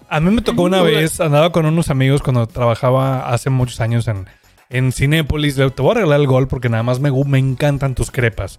[0.09, 4.07] A mí me tocó una vez, andaba con unos amigos cuando trabajaba hace muchos años
[4.09, 4.27] en,
[4.71, 5.57] en Cinépolis.
[5.57, 8.59] Le- Te voy a regalar el gol porque nada más me, me encantan tus crepas.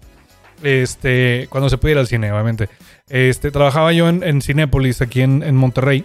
[0.62, 2.68] Este, cuando se puede ir al cine, obviamente.
[3.08, 6.04] Este, trabajaba yo en, en Cinépolis aquí en, en Monterrey.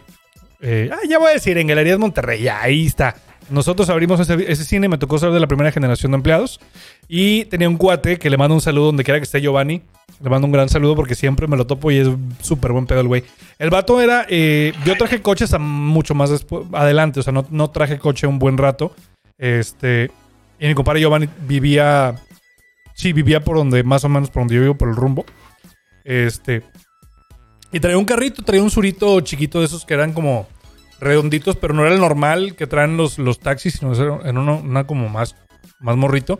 [0.62, 3.16] Eh, ah, ya voy a decir, en Galerías Monterrey, ahí está.
[3.50, 6.62] Nosotros abrimos ese, ese cine, me tocó ser de la primera generación de empleados.
[7.10, 9.82] Y tenía un cuate que le mando un saludo donde quiera que esté Giovanni.
[10.24, 12.08] Le mando un gran saludo porque siempre me lo topo y es
[12.40, 13.26] súper buen pedo el güey.
[13.60, 14.26] El vato era.
[14.30, 17.20] eh, yo traje coches a mucho más adelante.
[17.20, 18.96] O sea, no, no traje coche un buen rato.
[19.38, 20.12] Este.
[20.60, 22.16] Y mi compadre Giovanni vivía.
[22.94, 25.26] Sí, vivía por donde, más o menos por donde yo vivo, por el rumbo.
[26.06, 26.64] Este.
[27.74, 30.48] Y traía un carrito, traía un surito chiquito de esos que eran como
[31.02, 34.62] redonditos, pero no era el normal que traen los, los taxis, sino era en uno,
[34.64, 35.36] una como más,
[35.82, 36.40] más morrito.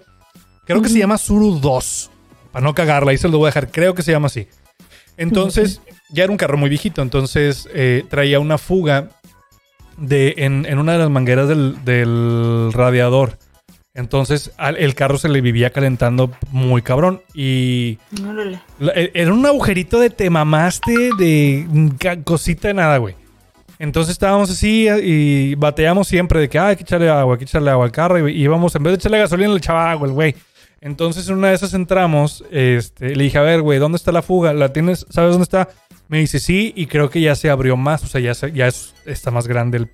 [0.66, 2.12] Creo que se llama Suru 2.
[2.54, 3.70] Para no cagarla, ahí se lo voy a dejar.
[3.72, 4.48] Creo que se llama así.
[5.18, 7.02] Entonces, ya era un carro muy viejito.
[7.02, 9.10] Entonces, eh, traía una fuga
[9.98, 13.38] de, en, en una de las mangueras del, del radiador.
[13.96, 17.22] Entonces, al- el carro se le vivía calentando muy cabrón.
[17.34, 18.00] Y
[18.80, 21.68] la- e- era un agujerito de te mamaste de
[22.24, 23.16] cosita de nada, güey.
[23.80, 27.38] Entonces estábamos así eh, y bateamos siempre de que "Ah, hay que echarle agua, hay
[27.40, 28.28] que echarle agua al carro.
[28.30, 30.36] Y y íbamos, en vez de echarle gasolina, le echaba agua el güey.
[30.86, 34.22] Entonces en una de esas entramos, este, le dije, a ver, güey, ¿dónde está la
[34.22, 34.54] fuga?
[34.54, 35.06] ¿La tienes?
[35.10, 35.70] ¿Sabes dónde está?
[36.10, 38.68] Me dice, sí, y creo que ya se abrió más, o sea, ya, se- ya
[38.68, 39.88] es- está más grande el,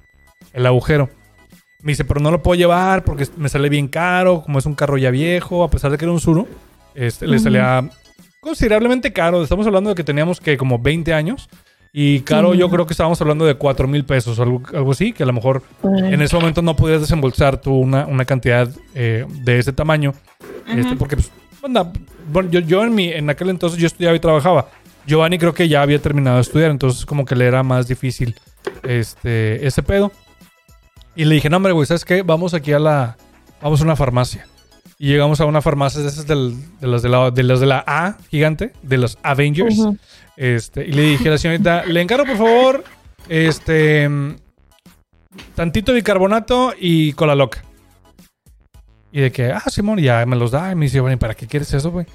[0.52, 1.10] el agujero.
[1.84, 4.74] Me dice, pero no lo puedo llevar porque me sale bien caro, como es un
[4.74, 6.48] carro ya viejo, a pesar de que era un Suru,
[6.96, 7.88] este, le salía
[8.42, 9.44] considerablemente caro.
[9.44, 11.48] Estamos hablando de que teníamos que como 20 años.
[11.92, 15.12] Y caro, yo creo que estábamos hablando de 4 mil pesos o algo, algo así,
[15.12, 19.26] que a lo mejor en ese momento no podías desembolsar tú una, una cantidad eh,
[19.44, 20.14] de ese tamaño.
[20.68, 21.32] este, porque, pues,
[21.64, 21.92] anda,
[22.32, 24.70] bueno, yo, yo en, mi, en aquel entonces yo estudiaba y trabajaba.
[25.08, 28.36] Giovanni creo que ya había terminado de estudiar, entonces como que le era más difícil
[28.84, 30.12] este, ese pedo.
[31.16, 32.22] Y le dije, no, hombre, güey, ¿sabes qué?
[32.22, 33.18] Vamos aquí a la...
[33.62, 34.48] Vamos a una farmacia.
[34.98, 37.66] Y llegamos a una farmacia de esas del- de, las de, la, de las de
[37.66, 39.78] la A gigante, de los Avengers.
[39.80, 39.98] Ujú.
[40.40, 42.84] Este, y le dije a la señorita, le encargo por favor,
[43.28, 44.10] este,
[45.54, 47.62] tantito bicarbonato y cola loca.
[49.12, 50.72] Y de que, ah, Simón, ya me los da.
[50.72, 52.06] Y me dice, bueno, ¿y para qué quieres eso, güey?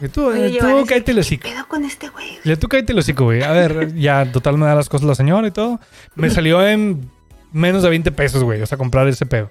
[0.00, 1.42] Y tú, Oye, eh, tú Giovanni, cállate el hocico.
[1.42, 2.38] ¿Qué pedo con este güey?
[2.42, 3.42] Le tú cállate el hocico, güey.
[3.42, 5.78] A ver, ya, total me da las cosas la señora y todo.
[6.14, 7.10] Me salió en
[7.52, 8.62] menos de 20 pesos, güey.
[8.62, 9.50] O sea, comprar ese pedo.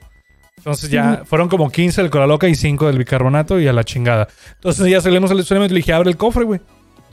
[0.57, 3.83] Entonces ya fueron como 15 del cola loca y 5 del bicarbonato y a la
[3.83, 4.27] chingada.
[4.55, 6.61] Entonces ya salimos al estacionamiento y le dije, abre el cofre, güey.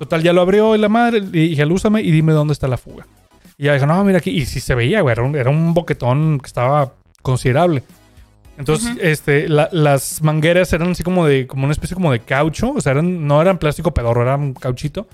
[0.01, 1.21] Total, ya lo abrió y la madre.
[1.21, 3.07] Le dije, alúzame y dime dónde está la fuga.
[3.59, 4.31] Y ya dijo, no, mira aquí.
[4.31, 5.13] Y sí se veía, güey.
[5.13, 7.83] Era un, era un boquetón que estaba considerable.
[8.57, 12.73] Entonces, este, la- las mangueras eran así como de, como una especie como de caucho.
[12.73, 15.07] O sea, eran, no eran plástico pedorro, era un cauchito.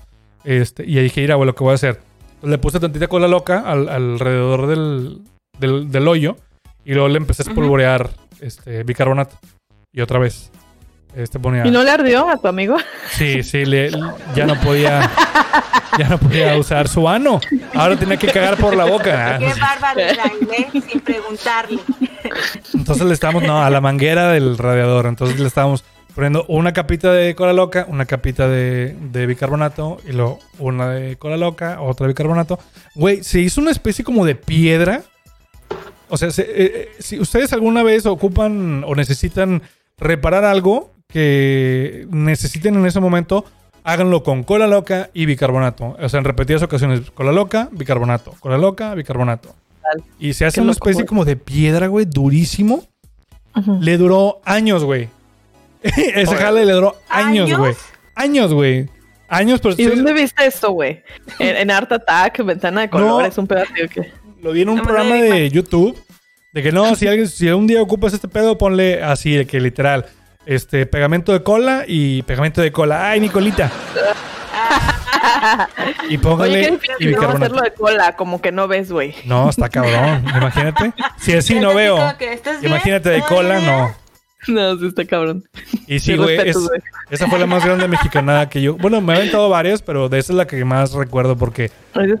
[0.45, 1.99] Este, y ahí dije, mira, güey, lo que voy a hacer.
[2.41, 5.19] Le puse tantita cola loca al- alrededor del,
[5.59, 6.37] del, del hoyo.
[6.85, 9.35] Y luego le empecé a espolvorear este, bicarbonato.
[9.91, 10.49] Y otra vez.
[11.17, 11.65] Este ponía.
[11.65, 12.77] ¿Y no le ardió a tu amigo?
[13.11, 13.89] Sí, sí, le-
[14.35, 15.09] ya no podía.
[15.97, 17.39] Ya no podía usar su ano.
[17.73, 19.35] Ahora tenía que cagar por la boca.
[19.35, 20.81] Ah, Qué bárbaro, Israel, ¿eh?
[20.91, 21.79] Sin preguntarle.
[22.73, 25.07] Entonces le estábamos, no, a la manguera del radiador.
[25.07, 30.11] Entonces le estábamos poniendo una capita de cola loca, una capita de, de bicarbonato y
[30.11, 32.59] luego una de cola loca, otra de bicarbonato.
[32.93, 35.01] Güey, se hizo una especie como de piedra.
[36.09, 39.63] O sea, se- eh, eh, si ustedes alguna vez ocupan o necesitan
[39.97, 43.45] reparar algo que necesiten en ese momento,
[43.83, 45.95] háganlo con cola loca y bicarbonato.
[45.99, 49.55] O sea, en repetidas ocasiones, cola loca, bicarbonato, cola loca, bicarbonato.
[50.19, 52.85] Y se hace una especie como de piedra, güey, durísimo.
[53.79, 55.09] Le duró años, güey.
[55.81, 57.73] Ese jale le duró años, güey.
[58.13, 58.89] Años, güey.
[59.29, 61.01] Años, pero ¿Y estoy- dónde viste esto, güey?
[61.39, 64.11] En, en Art Attack, Ventana de Colores, un pedacito que...
[64.41, 65.97] lo vi en un No programa de YouTube.
[66.53, 69.59] De que no, si alguien, si un día ocupas este pedo, ponle así, de que
[69.59, 70.05] literal.
[70.47, 73.09] Este, pegamento de cola y pegamento de cola.
[73.09, 73.69] ¡Ay, Nicolita!
[76.09, 77.37] y Oye, póngale qué y no bicarbonato.
[77.45, 79.13] hacerlo de cola, como que no ves, güey.
[79.25, 80.23] No, está cabrón.
[80.35, 80.93] Imagínate.
[81.19, 81.97] Si así no veo.
[82.61, 83.65] Imagínate de ¿Todo cola, bien?
[83.65, 83.95] no.
[84.47, 85.43] No, sí está cabrón.
[85.87, 86.37] Y sí, güey.
[86.49, 86.57] es-.
[87.09, 88.75] Esa fue la más grande mexicanada que yo.
[88.77, 91.71] Bueno, me he aventado varias, pero de esa es la que más recuerdo porque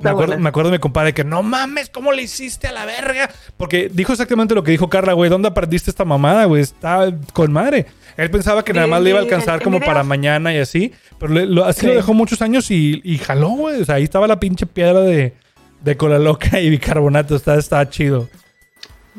[0.01, 2.85] me acuerdo, me acuerdo de mi compadre que no mames, ¿cómo le hiciste a la
[2.85, 3.29] verga?
[3.55, 5.29] Porque dijo exactamente lo que dijo Carla, güey.
[5.29, 6.61] ¿Dónde aprendiste esta mamada, güey?
[6.63, 7.85] Está con madre.
[8.17, 10.91] Él pensaba que nada más le iba a alcanzar como para mañana y así.
[11.19, 11.87] Pero le- lo- así Sí.
[11.87, 13.81] lo dejó muchos años y, y jaló, güey.
[13.81, 15.33] O sea, ahí estaba la pinche piedra de,
[15.81, 17.35] de cola loca y bicarbonato.
[17.35, 18.27] Está, está chido.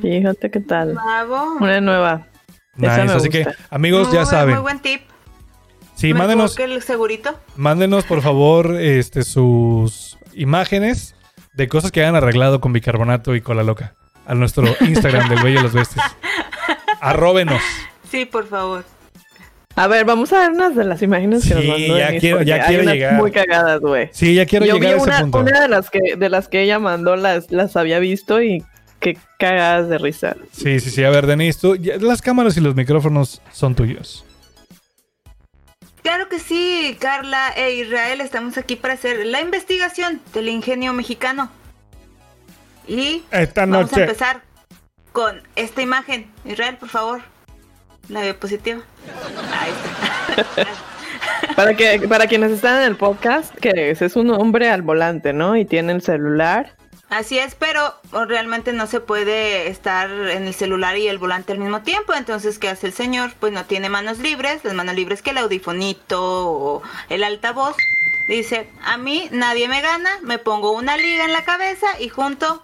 [0.02, 0.94] Fíjate qué tal.
[0.94, 1.56] Bravo.
[1.60, 2.26] Una nueva.
[2.80, 4.54] Esa me Así que, amigos, Muy ya saben.
[4.54, 5.00] Muy buen tip.
[5.96, 6.54] Sí, Mejor mándenos.
[6.54, 7.38] que el segurito.
[7.56, 11.16] Mándenos, por favor, este, sus imágenes
[11.54, 13.94] de cosas que hayan arreglado con bicarbonato y cola loca.
[14.26, 16.04] A nuestro Instagram del Bello y los Besties.
[17.00, 17.62] Arróbenos.
[18.10, 18.84] Sí, por favor.
[19.76, 22.20] A ver, vamos a ver unas de las imágenes que nos Sí, mandó ya Denise,
[22.20, 23.14] quiero- ya quiero hay unas llegar.
[23.14, 24.08] Muy cagadas, güey.
[24.12, 25.38] Sí, ya quiero Yo llegar a ese una, punto.
[25.38, 28.64] una de las que de las que ella mandó las las había visto y
[28.98, 30.34] qué cagadas de risa.
[30.52, 31.04] Sí, sí, sí.
[31.04, 34.24] A ver, Denise, tú, ya- las cámaras y los micrófonos son tuyos.
[36.02, 41.50] Claro que sí, Carla e Israel, estamos aquí para hacer la investigación del ingenio mexicano.
[42.88, 44.42] Y Esta vamos a empezar
[45.12, 46.26] con esta imagen.
[46.44, 47.20] Israel, por favor.
[48.08, 48.80] La diapositiva.
[49.52, 50.66] Ahí está.
[51.56, 55.32] Para que para quienes están en el podcast, que es, es un hombre al volante,
[55.32, 55.56] ¿no?
[55.56, 56.76] Y tiene el celular.
[57.10, 57.94] Así es, pero
[58.28, 62.12] realmente no se puede estar en el celular y el volante al mismo tiempo.
[62.14, 63.32] Entonces, ¿qué hace el señor?
[63.40, 67.76] Pues no tiene manos libres, las manos libres que el audifonito o el altavoz.
[68.28, 72.62] Dice, a mí nadie me gana, me pongo una liga en la cabeza y junto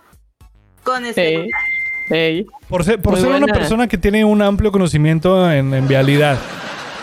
[0.82, 1.60] con el celular.
[2.10, 2.46] Ey.
[2.68, 6.38] Por ser, por Muy ser una persona que tiene un amplio conocimiento en, en vialidad.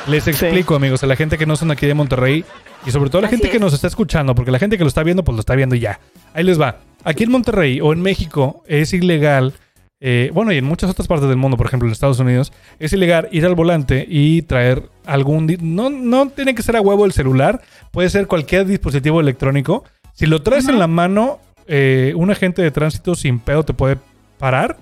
[0.08, 2.44] Les explico, amigos, a la gente que no son aquí de Monterrey
[2.86, 4.84] y sobre todo a la Así gente que nos está escuchando, porque la gente que
[4.84, 6.00] lo está viendo, pues lo está viendo y ya.
[6.34, 6.80] Ahí les va.
[7.04, 9.54] Aquí en Monterrey o en México es ilegal,
[10.00, 12.92] eh, bueno, y en muchas otras partes del mundo, por ejemplo en Estados Unidos, es
[12.94, 15.56] ilegal ir al volante y traer algún...
[15.62, 17.62] No, no tiene que ser a huevo el celular,
[17.92, 19.84] puede ser cualquier dispositivo electrónico.
[20.14, 23.98] Si lo traes en la mano, eh, un agente de tránsito sin pedo te puede
[24.40, 24.78] parar,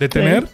[0.00, 0.48] detener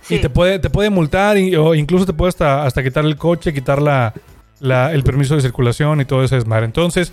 [0.00, 0.14] Sí.
[0.16, 3.16] y te puede, te puede multar y- o incluso te puede hasta, hasta quitar el
[3.16, 4.14] coche, quitar la,
[4.60, 6.64] la- el permiso de circulación y todo ese desmadre.
[6.66, 7.12] Entonces,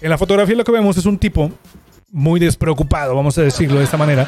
[0.00, 1.50] en la fotografía lo que vemos es un tipo
[2.10, 4.26] muy despreocupado, vamos a decirlo de esta manera.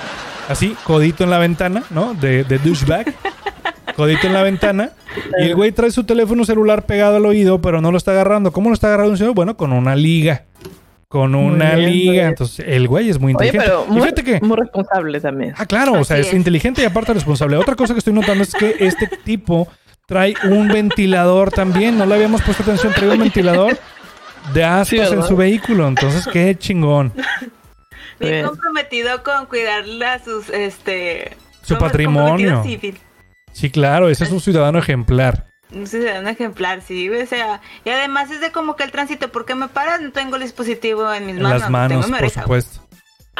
[0.48, 2.14] Así, codito en la ventana, ¿no?
[2.14, 3.12] De, de douchebag.
[3.96, 4.92] Codito en la ventana.
[5.38, 8.50] Y el güey trae su teléfono celular pegado al oído, pero no lo está agarrando.
[8.50, 9.34] ¿Cómo lo está agarrando un señor?
[9.34, 10.44] Bueno, con una liga.
[11.12, 12.28] Con una bien, liga.
[12.28, 13.66] Entonces, el güey es muy Oye, inteligente.
[13.66, 15.52] pero Y muy, fíjate que muy responsable también.
[15.58, 16.32] Ah, claro, o sea, es, es.
[16.32, 17.58] inteligente y aparte responsable.
[17.58, 19.68] Otra cosa que estoy notando es que este tipo
[20.06, 21.98] trae un ventilador también.
[21.98, 23.78] No le habíamos puesto atención, trae un ventilador
[24.54, 25.86] de aspas Sí, en su vehículo.
[25.86, 27.12] Entonces, qué chingón.
[28.18, 28.46] Bien Bien.
[28.46, 31.36] comprometido con cuidar la, sus, este...
[31.60, 32.62] Su patrimonio.
[32.62, 32.96] civil.
[33.52, 35.51] Sí, claro, ese es un ciudadano ejemplar.
[35.74, 39.54] Un ciudadano ejemplar, sí, o sea, y además es de como que el tránsito, porque
[39.54, 40.00] me paras?
[40.00, 41.60] No tengo el dispositivo en mis En manos.
[41.60, 42.80] las manos, tengo por supuesto.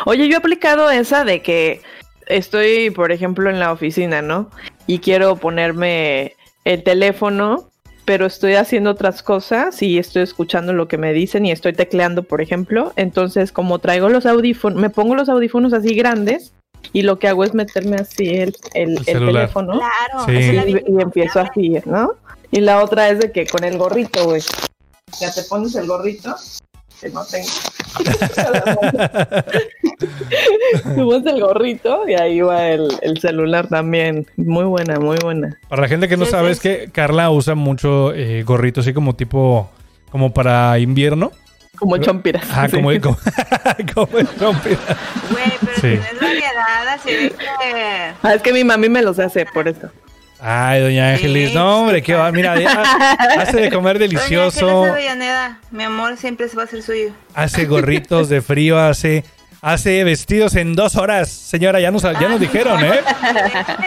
[0.06, 1.82] Oye, yo he aplicado esa de que
[2.26, 4.50] estoy, por ejemplo, en la oficina, ¿no?
[4.86, 7.70] Y quiero ponerme el teléfono,
[8.04, 12.22] pero estoy haciendo otras cosas y estoy escuchando lo que me dicen y estoy tecleando,
[12.22, 12.92] por ejemplo.
[12.96, 16.52] Entonces, como traigo los audífonos, me pongo los audífonos así grandes
[16.92, 19.34] y lo que hago es meterme así el, el, El el celular.
[19.34, 20.82] teléfono Claro, Sí.
[20.86, 22.12] y, y empiezo así, ¿no?
[22.50, 24.42] Y la otra es de que con el gorrito, güey.
[25.20, 26.34] Ya te pones el gorrito,
[27.00, 27.48] que no tengo.
[29.98, 34.26] Te pones el gorrito y ahí va el, el celular también.
[34.36, 35.58] Muy buena, muy buena.
[35.68, 36.52] Para la gente que no Sí, sabe, sí.
[36.52, 39.70] es que Carla usa mucho eh, gorrito así como tipo,
[40.10, 41.32] como para invierno.
[41.78, 42.44] Como chompiras.
[42.52, 42.76] Ah, sí.
[42.76, 43.16] como, como,
[43.94, 44.76] como el zombie.
[45.30, 45.80] Güey, pero Sí.
[45.80, 48.12] tienes variedad, así de que...
[48.22, 49.90] Ah, es que mi mami me los hace por eso.
[50.44, 52.30] Ay, doña Ángelis, Sí, no, hombre, qué va.
[52.32, 52.54] Mira,
[53.38, 54.68] hace de comer Doña delicioso.
[54.84, 57.12] Ángeles Avellaneda, mi amor siempre se va a hacer suyo.
[57.34, 59.24] hace gorritos de frío, hace,
[59.60, 61.30] hace vestidos en dos horas.
[61.30, 63.00] Señora, ya nos, ya nos dijeron, ¿eh?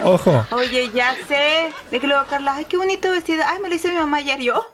[0.02, 0.46] Ojo.
[0.50, 1.68] Oye, ya sé.
[1.90, 3.42] De que luego Carla, ay, qué bonito vestido.
[3.46, 4.66] Ay, me lo hice mi mamá ayer yo.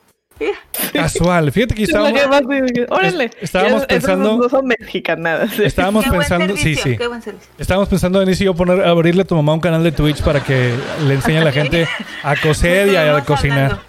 [0.92, 1.52] Casual.
[1.52, 3.24] Fíjate que estábamos, que más digo, Órale.
[3.26, 5.58] es- estábamos pensando- No son mexicanadas.
[5.58, 6.96] estábamos pensando, sí, servicio, sí.
[6.98, 7.48] Qué buen servicio.
[7.58, 10.42] Estábamos pensando, Denise y yo, poner, abrirle a tu mamá un canal de Twitch para
[10.42, 10.74] que
[11.06, 11.86] le enseñe a la gente
[12.22, 13.80] a coser y a, cocinar.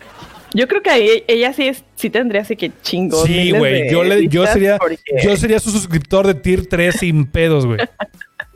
[0.55, 3.23] Yo creo que ahí ella sí es, sí tendría así que chingos.
[3.25, 3.89] Sí, güey.
[3.91, 7.79] Yo, le- yo sería, porque- yo sería su suscriptor de Tier 3 sin pedos, güey.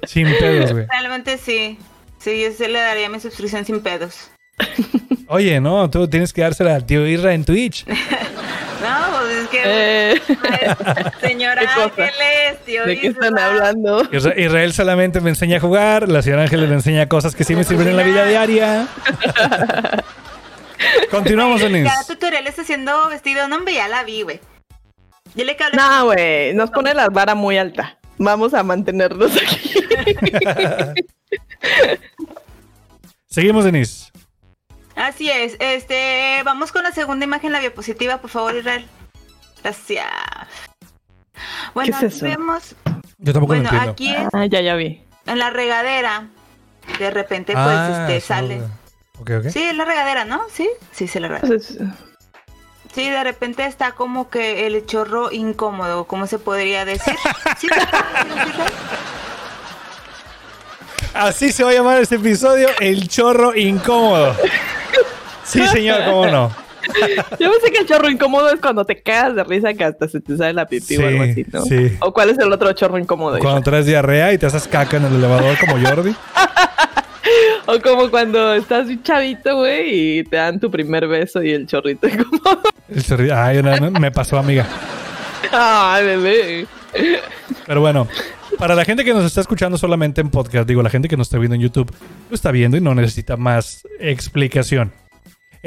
[0.06, 0.86] Sin pedos, güey.
[0.90, 1.80] Realmente sí.
[2.20, 4.30] Sí, yo le daría mi suscripción sin pedos.
[5.28, 7.86] Oye, no, tú tienes que dársela al tío Isra en Twitch.
[8.80, 9.62] No, pues es que.
[9.66, 10.22] Eh,
[11.28, 11.58] Señor.
[11.78, 12.86] Ángeles, tío.
[12.86, 14.04] ¿De qué están hablando?
[14.12, 17.56] Isra- Israel solamente me enseña a jugar, la señora Ángeles le enseña cosas que sí
[17.56, 18.88] me sirven en la vida diaria.
[21.10, 21.90] Continuamos, Denise.
[21.90, 23.48] Cada tutorial está haciendo vestido.
[23.48, 24.40] No, hombre, ya la vi, güey.
[25.34, 27.98] Yo le hablé No, güey, nos pone la vara muy alta.
[28.20, 29.74] Vamos a mantenernos aquí.
[33.28, 34.12] Seguimos, Denise.
[34.98, 35.56] Así es.
[35.60, 38.86] Este, vamos con la segunda imagen, la diapositiva, por favor, Israel.
[39.64, 40.06] Gracias.
[41.74, 42.26] Bueno, ¿Qué es aquí eso?
[42.38, 42.76] vemos.
[43.20, 43.92] Yo tampoco Bueno, lo entiendo.
[43.92, 45.02] aquí es Ah, ya, ya vi.
[45.28, 46.28] en la regadera.
[47.00, 48.62] De repente, pues, Ah, este, eso, sale.
[49.20, 49.50] Ok, ok.
[49.50, 50.42] Sí, es la regadera, ¿no?
[50.52, 51.54] Sí, sí, sí, la regadera.
[51.56, 51.78] Entonces,
[52.96, 57.14] Sí, de repente está como que el chorro incómodo, ¿cómo se podría decir?
[57.60, 57.68] Sí,
[61.14, 64.36] Así se va a llamar este episodio, El Chorro Incómodo.
[65.48, 66.52] Sí, señor, cómo no.
[67.40, 70.22] Yo pensé que el chorro incómodo es cuando te cagas de risa que hasta se
[70.22, 71.62] te sale la pipí Sí, o algo así, ¿no?
[71.66, 71.98] sí.
[72.00, 73.40] ¿O cuál es el otro chorro incómodo?
[73.40, 76.14] Cuando traes diarrea y te haces caca en el elevador como Jordi.
[77.66, 81.68] O como cuando estás un chavito, güey, y te dan tu primer beso y el
[81.68, 82.62] chorrito incómodo.
[82.88, 84.66] El chorri- Ay, no, no, me pasó, amiga.
[85.52, 86.68] Ay, bebé.
[87.66, 88.08] Pero bueno,
[88.58, 91.28] para la gente que nos está escuchando solamente en podcast, digo, la gente que nos
[91.28, 91.94] está viendo en YouTube,
[92.30, 94.94] lo está viendo y no necesita más explicación.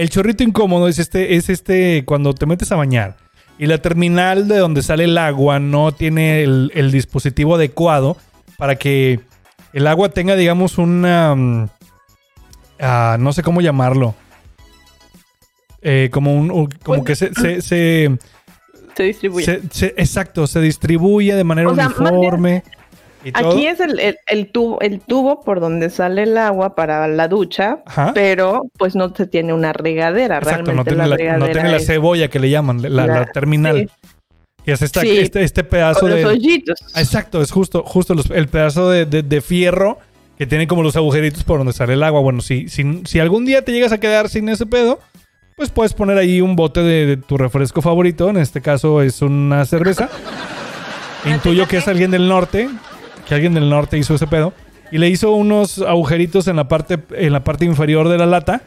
[0.01, 3.17] El chorrito incómodo es este, es este cuando te metes a bañar
[3.59, 8.17] y la terminal de donde sale el agua no tiene el, el dispositivo adecuado
[8.57, 9.21] para que
[9.75, 11.35] el agua tenga, digamos, una...
[11.35, 11.69] mm,
[12.81, 14.15] ah, no sé cómo llamarlo.
[15.83, 18.19] Eh, como un, un- como que se- se- se
[18.97, 19.61] Se distribuye.
[19.71, 22.63] se- exacto, se distribuye de manera O sea, más uniforme.
[23.35, 27.29] Aquí es el, el- el tubo, el tubo por donde sale el agua para la
[27.29, 28.13] ducha, Ajá.
[28.15, 30.39] pero pues no se tiene una regadera.
[30.39, 33.89] Exacto, Realmente no tiene, la no tiene la cebolla que le llaman, la, terminal.
[33.89, 34.09] sí.
[34.65, 35.19] Que es esta- Sí.
[35.19, 36.27] este, este pedazo con los de.
[36.27, 36.79] hoyitos.
[36.95, 39.99] Ah, Exacto, es justo, justo los- el pedazo de, de- de fierro
[40.39, 42.21] que tiene como los agujeritos por donde sale el agua.
[42.21, 44.99] Bueno, si, si, si algún día te llegas a quedar sin ese pedo,
[45.57, 48.31] pues puedes poner ahí un bote de, de tu refresco favorito.
[48.31, 50.09] En este caso es una cerveza.
[51.27, 52.69] Intuyo que es alguien del norte,
[53.31, 54.53] que alguien del norte hizo ese pedo.
[54.91, 58.63] Y le hizo unos agujeritos en la parte, en la parte inferior de la lata.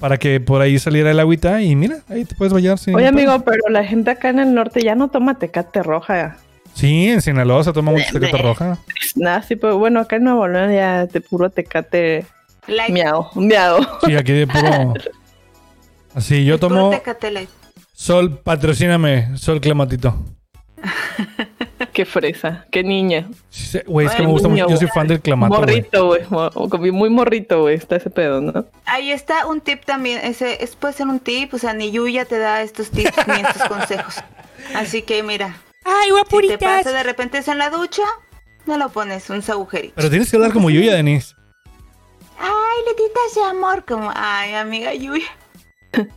[0.00, 1.62] Para que por ahí saliera el agüita.
[1.62, 2.96] Y mira, ahí te puedes bañar sin.
[2.96, 6.38] Oye, amigo, pero la gente acá en el norte ya no toma tecate roja.
[6.74, 8.78] Sí, en Sinaloa se toma mucho tecate roja.
[9.14, 12.26] Nada, sí, pero bueno, acá en Nuevo León ya de puro tecate
[12.66, 13.86] Like, miau, miau.
[14.04, 14.94] Sí, aquí de puro.
[16.14, 17.48] Así, yo puro tomo Tecate Light.
[17.92, 20.24] Sol, patrocíname, Sol Clamatito.
[21.92, 23.28] Qué fresa, qué niña.
[23.48, 24.68] Sí, Güey, es que Ay, me gusta mucho.
[24.68, 25.54] Yo soy fan del clamato.
[25.54, 26.92] morrito, güey.
[26.92, 27.76] Muy morrito, güey.
[27.76, 28.66] Está ese pedo, ¿no?
[28.84, 32.24] Ahí está un tip también, ese es, puede ser un tip, o sea, ni Yuya
[32.26, 34.16] te da estos tips ni estos consejos.
[34.74, 38.02] Así que mira, Ay, si te pasa de repente eso en la ducha,
[38.66, 39.94] no lo pones, un agujeritos.
[39.96, 41.34] Pero tienes que hablar como Yuya, Denise.
[42.38, 45.28] Ay, letitas de amor, como, ay, amiga Yuya.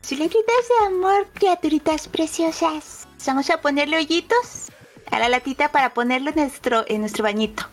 [0.00, 0.42] Sí, letitas
[0.80, 2.97] de amor, criaturitas preciosas.
[3.26, 4.70] Vamos a ponerle hoyitos
[5.10, 7.64] a la latita para ponerlo en nuestro, en nuestro bañito.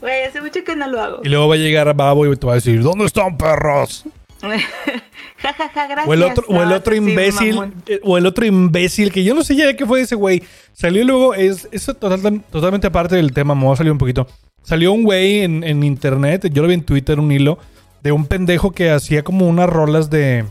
[0.00, 1.20] Güey, hace mucho que no lo hago.
[1.22, 4.04] Y luego va a llegar Babo y te va a decir: ¿Dónde están perros?
[4.42, 6.08] ja, ja, ja, gracias.
[6.08, 9.24] O el otro, o el No, otro sí, imbécil, eh, o el otro imbécil, que
[9.24, 10.42] yo no sé ya de qué fue ese güey.
[10.72, 14.26] Salió luego, es, eso total- totalmente aparte del tema, me voy a salir un poquito.
[14.62, 17.58] Salió un güey en, en internet, yo lo vi en Twitter, un hilo,
[18.02, 20.44] de un pendejo que hacía como unas rolas de,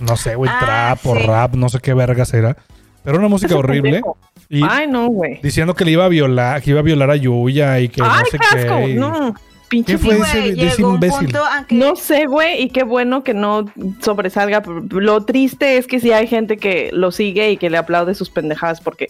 [0.00, 2.56] no sé, güey, Ah, trap o rap, no sé qué vergas era.
[3.04, 4.02] Pero una música horrible.
[4.48, 5.40] Y Ay, no, güey.
[5.42, 8.22] diciendo que le iba a violar, que iba a violar a Yuya y que Ay,
[8.24, 9.34] no sé qué y- No,
[9.68, 9.92] pinche.
[9.92, 11.32] ¿Qué fue Sí, ese- de imbécil?
[11.68, 13.66] que- No sé, güey, y qué bueno que no
[14.00, 14.62] sobresalga.
[14.90, 18.30] Lo triste es que sí hay gente que lo sigue y que le aplaude sus
[18.30, 19.08] pendejadas, porque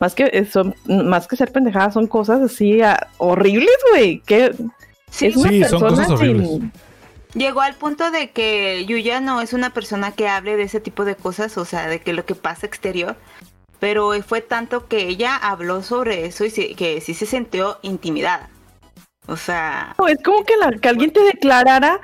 [0.00, 4.20] más que son, más que ser pendejadas, son cosas así ah, horribles, güey.
[4.26, 4.52] Que
[5.10, 6.48] Sí, es una Sí, son persona cosas horribles.
[6.48, 6.72] sin-
[7.34, 11.04] Llegó al punto de que Yuya no es una persona que hable de ese tipo
[11.04, 13.16] de cosas, o sea, de que lo que pasa exterior.
[13.80, 18.48] Pero fue tanto que ella habló sobre eso y sí- que sí se sintió intimidada.
[19.26, 22.00] O sea, No, es como que, que alguien te declarara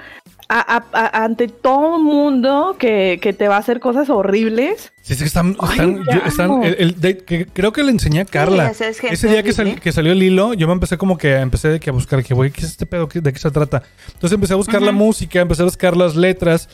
[0.48, 4.92] a- a- a- ante todo mundo que, que te va a hacer cosas horribles.
[5.02, 6.64] Sí, es que están, Ay, están- te yo- están- amo.
[6.64, 8.68] el- el de- que creo que le enseñé a Carla.
[8.70, 9.82] es Ese día que, sal- horrible.
[9.82, 12.34] que salió el hilo, yo me empecé como que empecé de que a buscar que,
[12.34, 13.08] güey, ¿qué es este pedo?
[13.08, 13.82] ¿Qué- ¿De qué se trata?
[14.14, 16.68] Entonces empecé a buscar la música, empecé a buscar las letras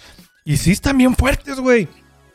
[0.45, 1.89] y sí están bien fuertes, güey.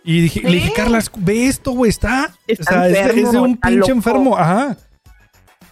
[0.04, 0.74] Y dije, le dije, ¿Sí?
[0.76, 3.78] Carla, ve esto, güey, está, Está o sea, es de- es, de, enfermo, un pinche
[3.80, 3.92] loco.
[3.92, 4.78] enfermo, ajá.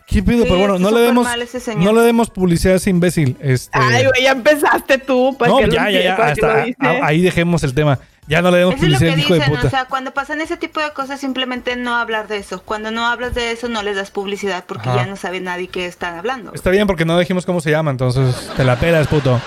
[0.08, 0.43] ¿Qué pedo?
[0.43, 1.28] Sí, Pero bueno, no le demos,
[1.76, 3.36] no le demos publicidad a ese imbécil.
[3.41, 5.36] Este, Ay, güey, ya empezaste tú.
[5.38, 6.66] ¿para no, qué lo ya, ya, ya, hasta
[7.03, 7.99] ahí dejemos el tema.
[8.26, 9.68] Ya no le demos Eso es lo publicidad que de dicen, puta.
[9.68, 12.62] o sea, cuando pasan ese tipo de cosas simplemente no hablar de eso.
[12.64, 14.99] Cuando no hablas de eso no les das publicidad porque Ajá.
[14.99, 16.53] ya no sabe nadie qué están hablando.
[16.53, 19.41] Está bien porque no dijimos cómo se llama, entonces te la pelas, puto.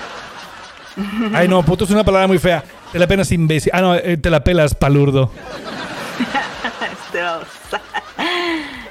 [1.33, 2.63] Ay, no, puto es una palabra muy fea.
[2.93, 3.71] Te la pelas imbécil.
[3.75, 5.31] Ah, no, eh, te la pelas palurdo.
[7.13, 7.21] Este.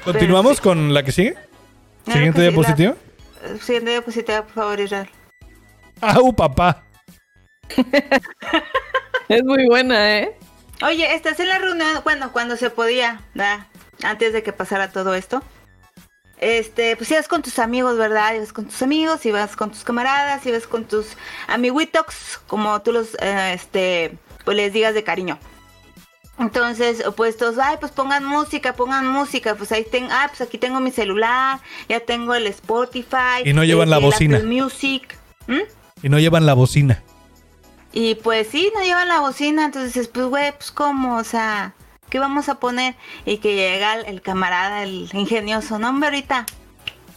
[0.04, 1.36] ¿Continuamos con la que sigue?
[2.06, 2.96] Siguiente diapositiva.
[3.42, 5.08] la- Siguiente diapositiva, por favor, Israel.
[6.00, 6.82] ¡Au, papá!
[9.28, 10.36] Es muy buena, ¿eh?
[10.82, 13.66] Oye, estás en la reunión, bueno, cuando se podía, ¿verdad?
[14.02, 15.42] Antes de que pasara todo esto.
[16.38, 18.34] Este, pues ibas con tus amigos, ¿verdad?
[18.34, 21.16] Ibas con tus amigos, ibas con tus camaradas, ibas con tus
[21.48, 25.38] amiguitos, como tú los, eh, este, pues les digas de cariño.
[26.40, 30.56] Entonces, pues todos, ay, pues pongan música, pongan música, pues ahí tengo, ah, pues aquí
[30.56, 33.42] tengo mi celular, ya tengo el Spotify.
[33.44, 34.38] Y no llevan la el bocina.
[34.38, 35.18] Apple Music.
[35.46, 35.60] ¿Mm?
[36.02, 37.02] Y no llevan la bocina.
[37.92, 41.74] Y pues sí, no llevan la bocina, entonces dices, pues güey, pues cómo, o sea,
[42.08, 42.94] ¿qué vamos a poner?
[43.26, 46.46] Y que llega el, el camarada, el ingenioso, no hombre, ahorita,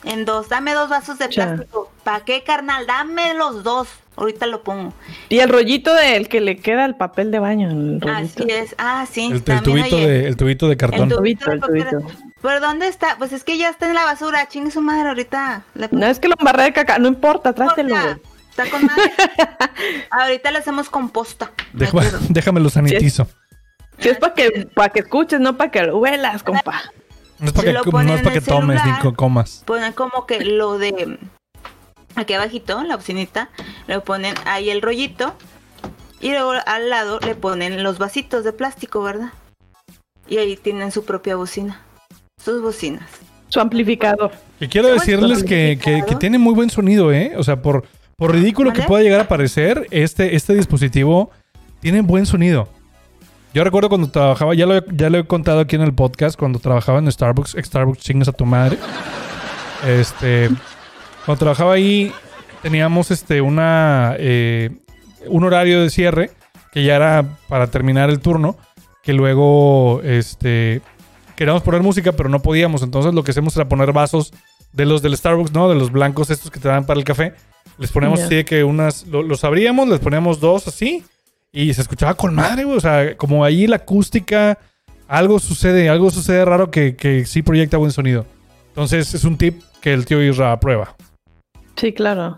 [0.03, 1.89] en dos, dame dos vasos de plástico.
[2.03, 2.85] ¿Para qué, carnal?
[2.87, 4.93] Dame los dos, ahorita lo pongo.
[5.29, 7.69] Y el rollito del que le queda el papel de baño.
[7.69, 7.99] El.
[8.09, 11.09] Así es, ah, sí, El, el tubito oye, de, el tubito de cartón.
[11.09, 11.97] tu- Tubito, el tubito.
[12.41, 13.17] ¿Pero dónde está?
[13.17, 15.63] Pues es que ya está en la basura, chingue su madre ahorita.
[15.75, 17.95] Le No es que lo embarré de caca, no importa, trátelo.
[18.49, 19.11] Está, con madre.
[20.11, 21.51] ahorita le hacemos composta.
[21.73, 23.27] Deja- déjame lo sanitizo.
[23.99, 26.81] Si es para que, para que escuches, no para que lo huelas, compa.
[27.39, 29.15] No es para Lo que, no es para que el tomes ni celular.
[29.15, 29.63] comas.
[29.65, 31.17] ponen como que lo de
[32.15, 33.49] aquí abajito, la bocinita,
[33.87, 35.35] le ponen ahí el rollito
[36.21, 39.29] y luego al lado le ponen los vasitos de plástico, ¿verdad?
[40.27, 41.81] Y ahí tienen su propia bocina,
[42.43, 43.09] sus bocinas.
[43.49, 44.31] Su amplificador.
[44.59, 47.33] Que quiero ¿Cómo decirles que, que- tiene muy buen sonido, ¿eh?
[47.37, 47.85] O sea, por,
[48.15, 51.29] por ridículo que pueda llegar a parecer, este, este dispositivo
[51.81, 52.67] tiene buen sonido.
[53.53, 56.39] Yo recuerdo cuando trabajaba, ya lo, he- ya lo he contado aquí en el podcast,
[56.39, 58.79] cuando trabajaba en Starbucks, Starbucks chingas a tu madre.
[59.85, 60.49] Este,
[61.25, 62.11] cuando trabajaba ahí,
[62.61, 64.69] teníamos este, una, eh,
[65.27, 66.31] un horario de cierre
[66.71, 68.57] que ya era para terminar el turno,
[69.03, 70.81] que luego, este,
[71.35, 72.81] queríamos poner música, pero no podíamos.
[72.83, 74.33] Entonces lo que hacemos era poner vasos
[74.71, 75.69] de los del Starbucks, ¿no?
[75.69, 77.33] De los blancos estos que te dan para el café.
[77.77, 81.03] Les poníamos así de que unas, lo- los abríamos, les poníamos dos así
[81.51, 82.77] y se escuchaba con madre, güey.
[82.77, 84.57] O sea, como ahí la acústica,
[85.07, 88.25] algo sucede, algo sucede raro que, que sí proyecta buen sonido.
[88.69, 90.95] Entonces es un tip que el tío Isra aprueba.
[91.75, 92.37] Sí, claro.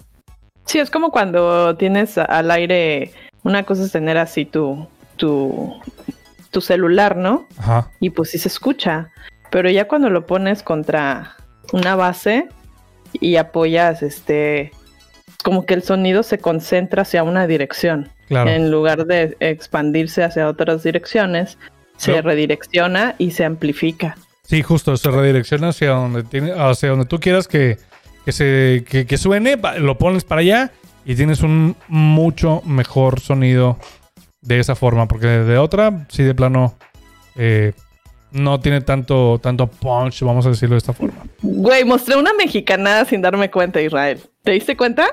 [0.66, 3.12] Sí, es como cuando tienes al aire,
[3.44, 5.80] una cosa es tener así tu, tu,
[6.52, 7.46] tu celular, ¿no?
[7.58, 7.92] Ajá.
[8.00, 9.12] Y pues sí se escucha.
[9.52, 11.36] Pero ya cuando lo pones contra
[11.72, 12.48] una base
[13.14, 14.72] y apoyas, este,
[15.44, 18.10] como que el sonido se concentra hacia una dirección.
[18.28, 18.50] Claro.
[18.50, 21.60] En lugar de expandirse hacia otras direcciones,
[21.98, 24.18] se Pero- redirecciona y se amplifica.
[24.44, 27.78] Sí, justo, se redirecciona hacia donde tiene, hacia donde tú quieras que,
[28.26, 30.72] que se que, que suene, lo pones para allá
[31.06, 33.78] y tienes un mucho mejor sonido
[34.42, 36.76] de esa forma, porque de otra, sí de plano
[37.36, 37.74] eh,
[38.32, 41.24] no tiene tanto, tanto punch, vamos a decirlo de esta forma.
[41.42, 44.22] Güey, mostré una mexicanada sin darme cuenta, Israel.
[44.44, 45.08] ¿Te diste cuenta?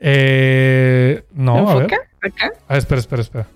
[0.00, 1.84] Eh, no, a ver.
[2.22, 2.52] ¿Acá?
[2.68, 3.46] A ver, espera, espera, espera.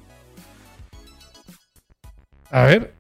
[2.51, 2.93] A ver.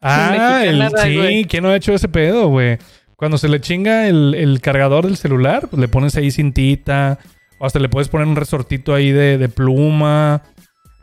[0.00, 1.46] Ah, el, sí.
[1.48, 2.78] ¿quién no ha hecho ese pedo, güey?
[3.16, 7.18] Cuando se le chinga el, el cargador del celular, pues le pones ahí cintita,
[7.58, 10.42] o hasta le puedes poner un resortito ahí de, de pluma,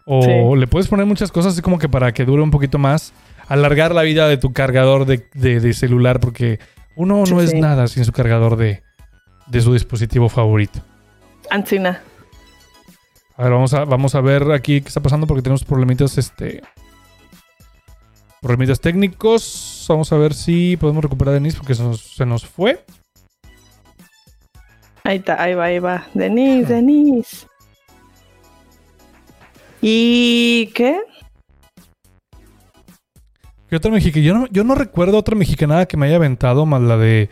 [0.06, 0.22] o
[0.54, 0.60] Sí.
[0.60, 3.14] le puedes poner muchas cosas así como que para que dure un poquito más,
[3.48, 6.60] alargar la vida de tu cargador de, de- de celular, porque
[6.96, 7.60] uno no Sí, es sí.
[7.60, 8.84] nada sin su cargador de,
[9.48, 10.82] de su dispositivo favorito.
[11.50, 12.02] Ancina.
[13.36, 16.62] A ver, vamos a, vamos a ver aquí qué está pasando porque tenemos problemitas, este...
[18.44, 19.86] Problemitas técnicos.
[19.88, 22.84] Vamos a ver si podemos recuperar a Denise porque se nos, se nos fue.
[25.06, 26.06] Ahí está, ahí va, ahí va.
[26.14, 27.48] Denise, Denise.
[29.82, 31.00] ¿Y qué?
[33.70, 34.26] ¿Qué otra mexicana?
[34.26, 37.30] Yo no, yo no recuerdo otra mexicanada que me haya aventado más la de...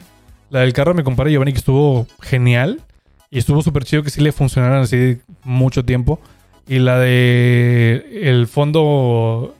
[0.49, 2.81] La del carro de mi compadre Giovanni que estuvo genial.
[3.29, 6.21] Y estuvo súper chido que sí le funcionaran así mucho tiempo.
[6.67, 9.55] Y la de el fondo.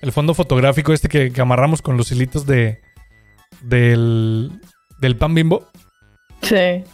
[0.00, 2.80] El fondo fotográfico este que, que amarramos con los hilitos de.
[3.62, 4.50] Del.
[5.00, 5.68] Del pan bimbo.
[6.42, 6.84] Sí.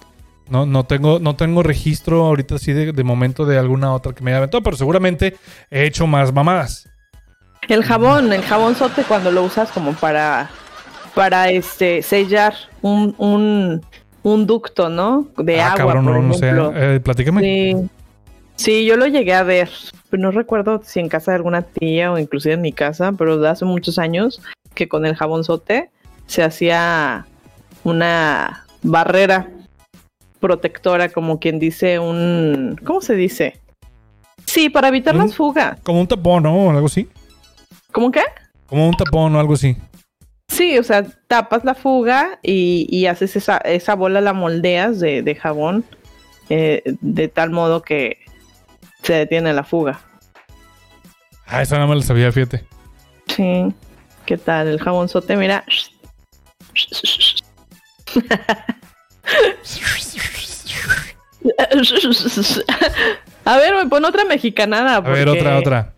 [0.49, 4.23] No, no tengo, no tengo registro ahorita así de, de momento de alguna otra que
[4.23, 5.37] me haya aventado, pero seguramente
[5.71, 6.89] he hecho más mamadas.
[7.69, 10.51] El jabón, el jabón sote cuando lo usas como para,
[11.15, 13.81] para este, sellar un, un,
[14.23, 15.29] un ducto, ¿no?
[15.39, 16.47] De ah, agua, cabrón, por no, no sé.
[16.51, 16.73] ejemplo.
[16.77, 17.41] Eh, platícame.
[17.41, 17.89] Sí.
[18.57, 19.71] Sí, yo lo llegué a ver.
[20.13, 23.49] No recuerdo si en casa de alguna tía o inclusive en mi casa, pero de
[23.49, 24.41] hace muchos años
[24.75, 25.91] que con el jabón sote
[26.27, 27.27] se hacía
[27.83, 29.51] una barrera
[30.41, 32.81] protectora, como quien dice un...
[32.85, 33.61] ¿Cómo se dice?
[34.47, 35.81] Sí, para evitar las fugas.
[35.83, 36.55] Como un tapón, ¿no?
[36.55, 37.09] O algo así.
[37.93, 38.23] ¿Cómo qué?
[38.67, 39.77] Como un tapón o algo así.
[40.49, 45.23] Sí, o sea, tapas la fuga y, y haces esa, esa bola, la moldeas de,
[45.23, 45.85] de jabón
[46.51, 48.19] eh, de tal modo que
[49.05, 50.01] se detiene la fuga.
[51.47, 52.65] Ah, eso no me lo sabía, fíjate.
[53.29, 53.67] Sí.
[54.27, 54.69] ¿Qué tal?
[54.69, 55.65] El jabonzote, mira.
[63.45, 64.97] A ver, me pone otra mexicanada.
[64.97, 65.93] A ver, otra, otra.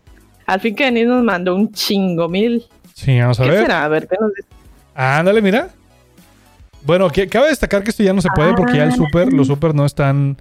[0.46, 2.64] Al fin que Denis nos mandó un chingo mil.
[2.94, 3.62] Sí, vamos a ¿Qué ver.
[3.62, 3.84] será?
[3.84, 4.48] A ver, ¿qué nos dice?
[4.94, 5.68] Ándale, mira.
[6.82, 8.96] Bueno, que, cabe destacar que esto ya no se puede porque ya el Ah.
[8.96, 10.36] super, los super no están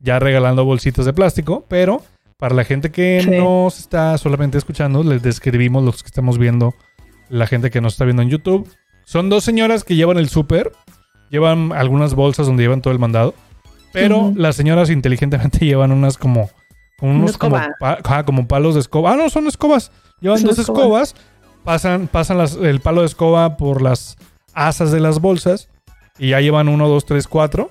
[0.00, 2.02] ya regalando bolsitas de plástico, pero
[2.38, 3.30] para la gente que Sí.
[3.30, 6.74] nos está solamente escuchando, les describimos los que estamos viendo,
[7.28, 8.68] la gente que nos está viendo en YouTube.
[9.04, 10.72] Son dos señoras que llevan el super,
[11.30, 13.34] llevan algunas bolsas donde llevan todo el mandado,
[13.92, 16.48] pero las señoras inteligentemente llevan unas como,
[17.00, 19.12] unos como, pa- ajá, como palos de escoba.
[19.12, 19.92] Ah, no, son escobas.
[20.20, 21.10] Llevan Son dos escobas.
[21.10, 21.14] escobas,
[21.64, 24.16] pasan, pasan las- el palo de escoba por las
[24.54, 25.68] asas de las bolsas
[26.18, 27.70] y ya llevan uno, dos, tres, cuatro.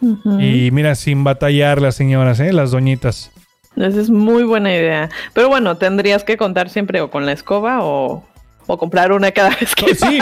[0.00, 2.52] Y mira, sin batallar las señoras, ¿eh?
[2.52, 3.30] Las doñitas.
[3.76, 5.08] Esa es muy buena idea.
[5.34, 8.24] Pero bueno, tendrías que contar siempre o con la escoba o,
[8.66, 10.18] o comprar una cada vez que Sí,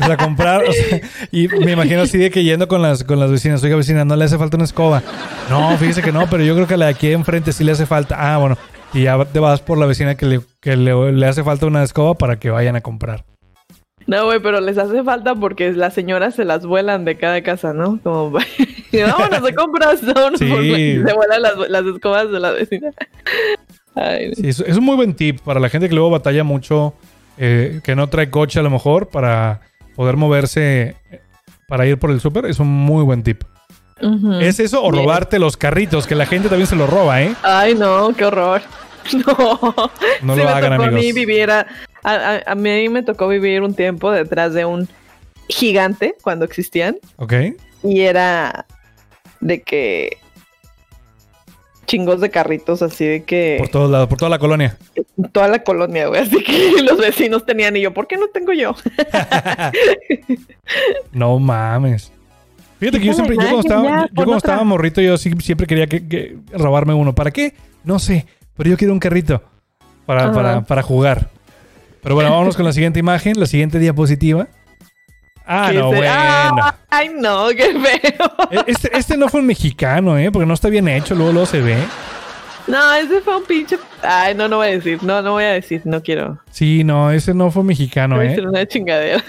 [0.00, 0.64] o sea, comprar.
[0.64, 1.00] o sea,
[1.32, 3.62] y me imagino así de que yendo con las, con las vecinas.
[3.62, 5.02] Oiga, vecina, no le hace falta una escoba.
[5.48, 7.86] No, fíjese que no, pero yo creo que la de aquí enfrente sí le hace
[7.86, 8.16] falta.
[8.18, 8.58] Ah, bueno.
[8.92, 11.82] Y ya te vas por la vecina que le, que le, le hace falta una
[11.82, 13.24] escoba para que vayan a comprar.
[14.10, 17.72] No, güey, pero les hace falta porque las señoras se las vuelan de cada casa,
[17.72, 18.00] ¿no?
[18.02, 18.32] Como,
[18.92, 20.48] vámonos de compras, vámonos Sí.
[20.48, 22.90] se vuelan las, las escobas de la vecina.
[23.94, 26.92] Ay, Sí, es, es un muy buen tip para la gente que luego batalla mucho,
[27.38, 29.60] eh, que no trae coche a lo mejor, para
[29.94, 31.20] poder moverse eh,
[31.68, 32.46] para ir por el súper.
[32.46, 33.44] Es un muy buen tip.
[34.40, 35.04] ¿Es eso o Bien.
[35.04, 36.08] robarte los carritos?
[36.08, 37.32] Que la gente también se los roba, ¿eh?
[37.44, 38.60] Ay, no, qué horror.
[39.12, 39.90] No,
[40.22, 41.14] No lo me hagan, tocó a mí amigos.
[42.02, 44.88] A, a, a- mí me tocó vivir un tiempo detrás de un
[45.48, 47.32] gigante cuando existían ¿Ok?
[47.82, 48.66] y era
[49.40, 50.18] de que
[51.86, 54.78] chingos de carritos así de que Por todos lados, por toda la colonia.
[55.32, 58.52] toda la colonia, güey, así que los vecinos tenían y yo, ¿por qué no tengo
[58.52, 58.74] yo?
[61.12, 62.12] No mames.
[62.78, 65.86] Fíjate que yo siempre, yo cuando estaba, ya, yo cuando estaba morrito, yo siempre quería
[65.86, 67.14] que, que robarme uno.
[67.14, 67.52] ¿Para qué?
[67.84, 68.26] No sé,
[68.56, 69.42] pero yo quiero un carrito
[70.06, 71.28] para, para, para jugar.
[72.02, 74.48] Pero bueno, vámonos con la siguiente imagen, la siguiente diapositiva.
[75.46, 76.06] Ah, no, bueno.
[76.08, 78.32] Ah, ay, no, qué feo.
[78.50, 80.30] E- Este, este no fue un mexicano, ¿eh?
[80.30, 81.76] Porque no está bien hecho, luego, luego se ve.
[82.68, 83.76] No, ese fue un pinche.
[84.02, 86.38] Ay, no, no voy a decir, no, no voy a decir, no quiero.
[86.52, 88.30] Sí, no, ese no fue mexicano, Voy a ¿eh?
[88.30, 89.24] decir una chingadera.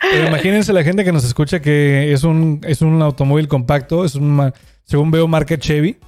[0.00, 4.14] Pero imagínense la gente que nos escucha que es un, es un automóvil compacto, es
[4.14, 4.52] un,
[4.84, 5.98] según veo, marca Chevy.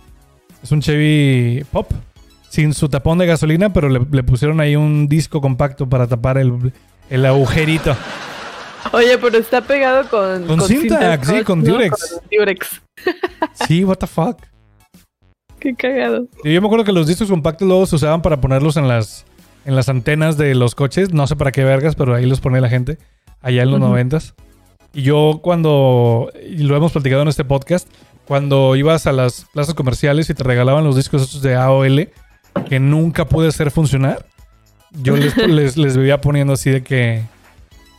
[0.62, 1.90] Es un Chevy Pop,
[2.49, 6.38] sin su tapón de gasolina, pero le, le pusieron ahí un disco compacto para tapar
[6.38, 6.72] el,
[7.11, 7.97] el agujerito.
[8.92, 10.47] Oye, pero está pegado con.
[10.47, 11.72] Con cinta, sí, con ¿no?
[11.72, 12.20] Durex.
[12.20, 12.82] Con Durex.
[13.66, 14.38] Sí, what the fuck.
[15.59, 16.26] Qué cagado.
[16.44, 19.24] Yo me acuerdo que los discos compactos luego se usaban para ponerlos en las,
[19.64, 21.12] en las antenas de los coches.
[21.12, 22.99] No sé para qué vergas, pero ahí los ponía la gente.
[23.40, 24.34] Allá en los noventas.
[24.92, 27.88] Y yo cuando, y lo hemos platicado en este podcast,
[28.26, 32.11] cuando ibas a las plazas comerciales y te regalaban los discos estos de AOL,
[32.65, 34.27] que nunca pude hacer funcionar,
[34.91, 37.23] yo les, les, les vivía poniendo así de que,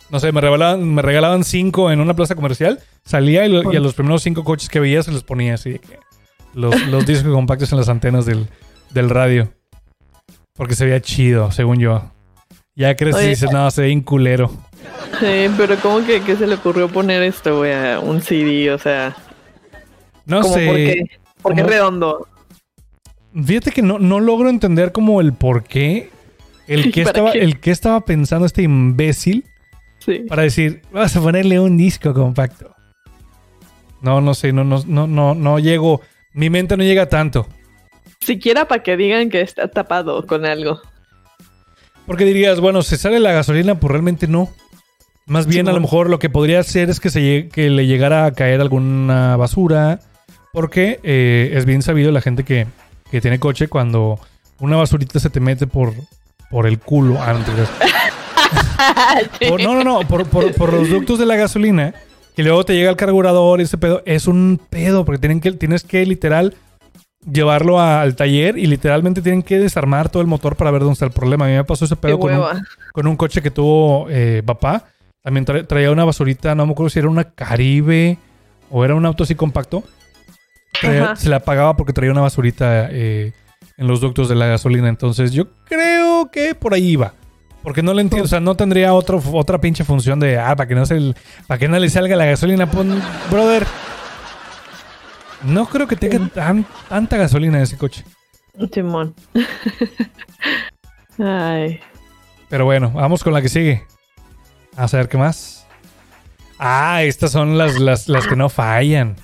[0.10, 3.76] no sé, me regalaban, me regalaban cinco en una plaza comercial, salía y, lo- y
[3.76, 5.99] a los primeros cinco coches que veía se los ponía así de que
[6.53, 8.47] los, los discos compactos en las antenas del,
[8.91, 9.49] del radio.
[10.55, 12.12] Porque se veía chido, según yo.
[12.76, 14.49] Ya crees y dices, no, se ve bien culero.
[15.20, 17.74] Sí, pero ¿cómo que qué se le ocurrió poner esto, güey?
[17.74, 19.16] a Un CD, o sea.
[20.26, 20.66] No como sé.
[20.68, 21.03] ¿Por qué?
[21.41, 22.28] ¿Por qué redondo?
[23.45, 26.09] Fíjate que no, no logro entender como el por qué.
[26.67, 27.39] El que, ¿Para estaba, qué?
[27.39, 29.45] el que estaba pensando este imbécil
[29.99, 30.19] Sí.
[30.29, 32.73] para decir, vas a ponerle un disco compacto.
[34.01, 36.01] No, no sé, no, no, no, no, no llego
[36.33, 37.47] Mi mente no llega tanto.
[38.19, 40.79] Siquiera para que digan que está tapado con algo.
[42.05, 44.49] Porque dirías, bueno, se sale la gasolina, pues realmente no.
[45.25, 48.25] Más bien, a lo mejor lo que podría ser es que, se que le llegara
[48.25, 49.99] a caer alguna basura.
[50.53, 52.65] Porque eh, es bien sabido la gente que,
[53.12, 54.20] que tiene coche cuando
[54.60, 55.93] una basurita se te mete por,
[56.49, 57.18] por el culo.
[57.22, 57.39] Ah, no.
[59.49, 61.93] Por- no, no, no, por, por- por los ductos de la gasolina.
[62.36, 64.01] Y luego te llega el carburador y ese pedo.
[64.05, 66.55] Es un pedo porque tienen que, tienes que literal
[67.30, 70.93] llevarlo a- al taller y literalmente tienen que desarmar todo el motor para ver dónde
[70.93, 71.45] está el problema.
[71.45, 72.39] A mí me pasó ese pedo con un,
[72.93, 74.86] con un coche que tuvo eh, papá.
[75.24, 78.18] También tra- traía una basurita, no me acuerdo si era una Caribe
[78.70, 79.84] o era un auto así compacto.
[80.82, 83.34] Traía- se la pagaba porque traía una basurita eh,
[83.78, 84.89] en los ductos de la gasolina.
[84.89, 87.13] Entonces yo creo que por ahí iba.
[87.63, 90.68] Porque no le entiendo, o sea, no tendría otro, otra pinche función de, ah, para
[90.70, 91.13] que no se,
[91.47, 93.65] para que no le salga la gasolina, pon, brother.
[95.43, 98.05] No creo que tenga tan, tanta gasolina ese coche.
[98.72, 99.13] Timón.
[101.20, 101.80] Ay.
[102.49, 103.86] Pero bueno, vamos con la que sigue.
[104.76, 105.65] A ver qué más.
[106.59, 109.15] Ah, estas son las, las, las que no fallan.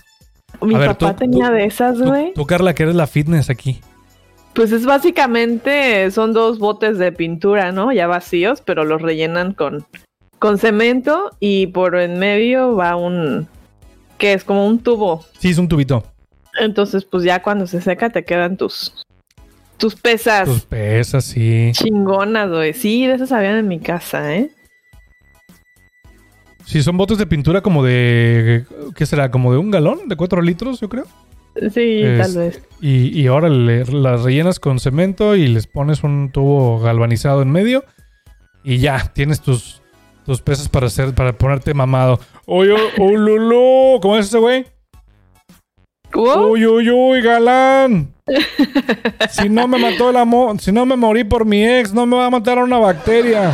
[0.61, 2.33] Mi A ver, papá tú- tenía tú- de esas, Tú, güey.
[2.33, 3.81] tú, Carla, que eres la fitness aquí.
[4.53, 7.91] Pues es básicamente, son dos botes de pintura, ¿no?
[7.91, 9.85] Ya vacíos, pero los rellenan con,
[10.39, 13.47] con cemento y por en medio va un,
[14.17, 15.25] que es como un tubo.
[15.39, 16.03] Sí, es un tubito.
[16.59, 19.03] Entonces, pues ya cuando se seca te quedan tus,
[19.77, 21.71] tus pesas Tus pesas, sí.
[21.73, 22.73] chingonas, güey.
[22.73, 24.51] Sí, de esas habían en mi casa, ¿eh?
[26.65, 28.65] Sí, son botes de pintura como de.
[28.95, 29.29] ¿Qué será?
[29.31, 31.05] Como de un galón, de cuatro litros, yo creo.
[31.73, 32.63] Sí, Es- tal vez.
[32.81, 37.51] Y, y ahora le- las rellenas con cemento y les pones un tubo galvanizado en
[37.51, 37.83] medio.
[38.63, 39.81] Y ya, tienes tus,
[40.25, 42.19] tus pesas para hacer, para ponerte mamado.
[42.45, 44.65] Oye, oh, Lulú, ¿cómo es ese güey?
[46.11, 46.47] ¿Cómo?
[46.47, 48.13] Uy, uy, uy, galán.
[49.31, 52.15] Si no me mató el amor, si no me morí por mi ex, no me
[52.17, 53.51] va a matar una bacteria.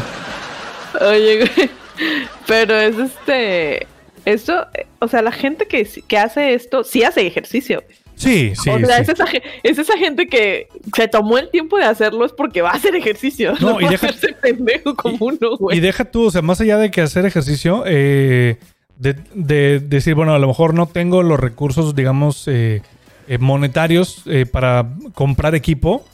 [1.01, 1.69] Oye, güey.
[2.47, 3.87] Pero es este.
[4.25, 7.83] Eso, eh, o sea, la gente que, que hace esto sí hace ejercicio.
[8.15, 9.01] Sí, sí, o sea, sí.
[9.03, 9.25] Es, esa,
[9.63, 12.93] es esa gente que se tomó el tiempo de hacerlo es porque va a hacer
[12.95, 13.53] ejercicio.
[13.61, 15.79] No, No, y va deja- a hacerse pendejo como uno, Y güey.
[15.79, 18.57] deja tú, o sea, más allá de que hacer ejercicio, eh,
[18.97, 22.81] de, de decir, bueno, a lo mejor no tengo los recursos, digamos, eh,
[23.29, 26.05] eh, monetarios eh, para comprar equipo.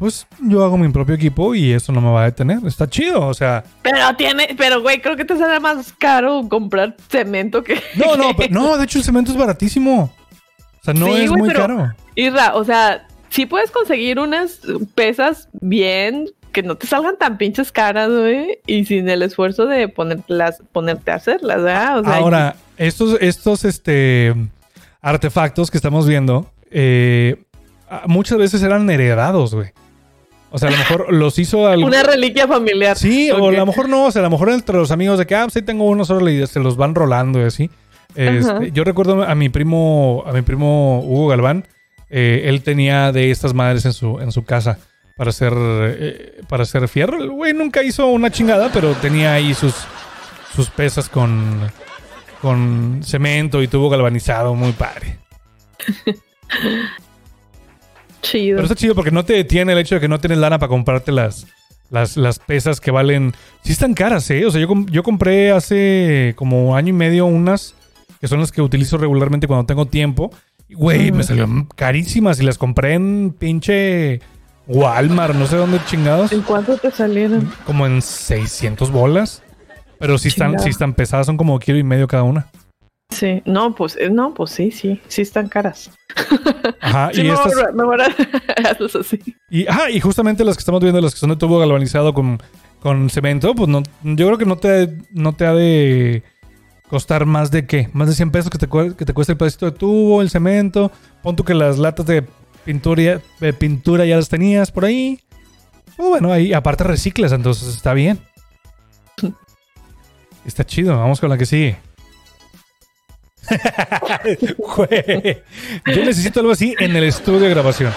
[0.00, 2.58] Pues yo hago mi propio equipo y eso no me va a detener.
[2.66, 3.62] Está chido, o sea.
[3.82, 7.80] Pero tiene, pero güey, creo que te sale más caro comprar cemento que.
[7.96, 10.04] No, no, pero- no, de hecho el cemento es baratísimo.
[10.80, 11.94] O sea, no Sí, es muy pero- caro.
[12.14, 14.60] Irra, o sea, sí puedes conseguir unas
[14.94, 19.86] pesas bien que no te salgan tan pinches caras, güey, y sin el esfuerzo de
[19.88, 21.98] ponértelas, ponerte a hacerlas, ¿verdad?
[21.98, 24.34] O sea, Ahora, estos, estos este,
[25.02, 27.44] artefactos que estamos viendo, eh,
[28.06, 29.72] muchas veces eran heredados, güey.
[30.50, 31.86] O sea, a lo mejor los hizo algún...
[31.86, 32.96] una reliquia familiar.
[32.96, 35.26] Sí, o a lo mejor no, o sea, a lo mejor entre los amigos de
[35.26, 37.70] que, ah, sí tengo uno solo y se los van rolando y así.
[38.16, 41.66] Este, yo recuerdo a mi primo, a mi primo Hugo Galván,
[42.08, 44.78] eh, él tenía de estas madres en su, en su casa
[45.16, 47.22] para hacer, eh, para hacer fierro.
[47.22, 49.74] El güey nunca hizo una chingada, pero tenía ahí sus,
[50.54, 51.70] sus pesas con,
[52.42, 55.18] con cemento y tubo galvanizado, muy padre.
[58.22, 58.56] Chido.
[58.56, 60.68] Pero está chido porque no te detiene el hecho de que no tienes lana para
[60.68, 61.46] comprarte las,
[61.90, 63.34] las, las pesas que valen.
[63.62, 64.44] Sí están caras, ¿eh?
[64.46, 67.74] O sea, yo, yo compré hace como año y medio unas
[68.20, 70.30] que son las que utilizo regularmente cuando tengo tiempo.
[70.68, 71.16] Güey, Ujú.
[71.16, 74.20] me salieron carísimas y las compré en pinche
[74.66, 76.30] Walmart, no sé dónde chingados.
[76.32, 77.50] ¿En cuánto te salieron?
[77.66, 79.42] Como en 600 bolas.
[79.98, 82.46] Pero sí están, sí están pesadas, son como kilo y medio cada una.
[83.10, 85.90] Sí, no, pues, eh, no, pues sí, sí, sí están caras.
[86.80, 87.74] Ajá, Sí, y estas.
[87.74, 88.00] mejor,
[88.64, 89.20] hazlos así.
[89.50, 92.40] Y, ajá, y justamente las que estamos viendo, las que son de tubo galvanizado con,
[92.80, 96.22] con cemento, pues no, yo creo que no te, no te ha de
[96.88, 99.66] costar más de qué, más de 100 pesos que te, que te cuesta el pedacito
[99.66, 100.90] de tubo, el cemento.
[101.22, 102.24] Pon tú que las latas de
[102.64, 105.20] pintura, de pintura ya las tenías por ahí.
[105.96, 108.20] Pues bueno, ahí aparte reciclas, entonces está bien.
[110.46, 111.76] Está chido, vamos con la que sigue.
[115.86, 117.92] Yo necesito algo así en el estudio de grabación.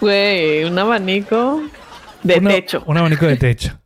[0.00, 1.62] Güey, un abanico
[2.22, 2.82] de Una- techo.
[2.86, 3.76] Un abanico de techo.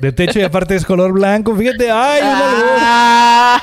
[0.00, 1.54] De techo y aparte es color blanco.
[1.54, 2.20] Fíjate, ay.
[2.22, 3.62] Ah,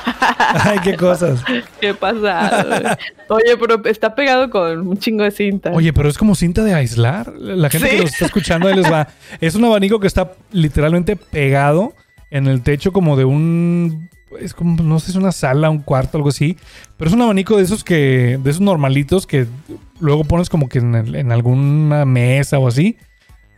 [0.64, 1.42] ay, qué cosas.
[1.80, 2.96] ¿Qué pasa?
[3.28, 5.70] Oye, pero está pegado con un chingo de cinta.
[5.72, 7.32] Oye, pero es como cinta de aislar.
[7.36, 7.96] La gente Sí.
[7.96, 9.08] que nos está escuchando ahí les va.
[9.40, 11.92] Es un abanico que está literalmente pegado
[12.30, 14.08] en el techo como de un
[14.40, 16.56] es como, no sé, es una sala, un cuarto, algo así.
[16.96, 19.46] Pero es un abanico de esos que, de esos normalitos que
[20.00, 22.96] luego pones como que en, el- en alguna mesa o así.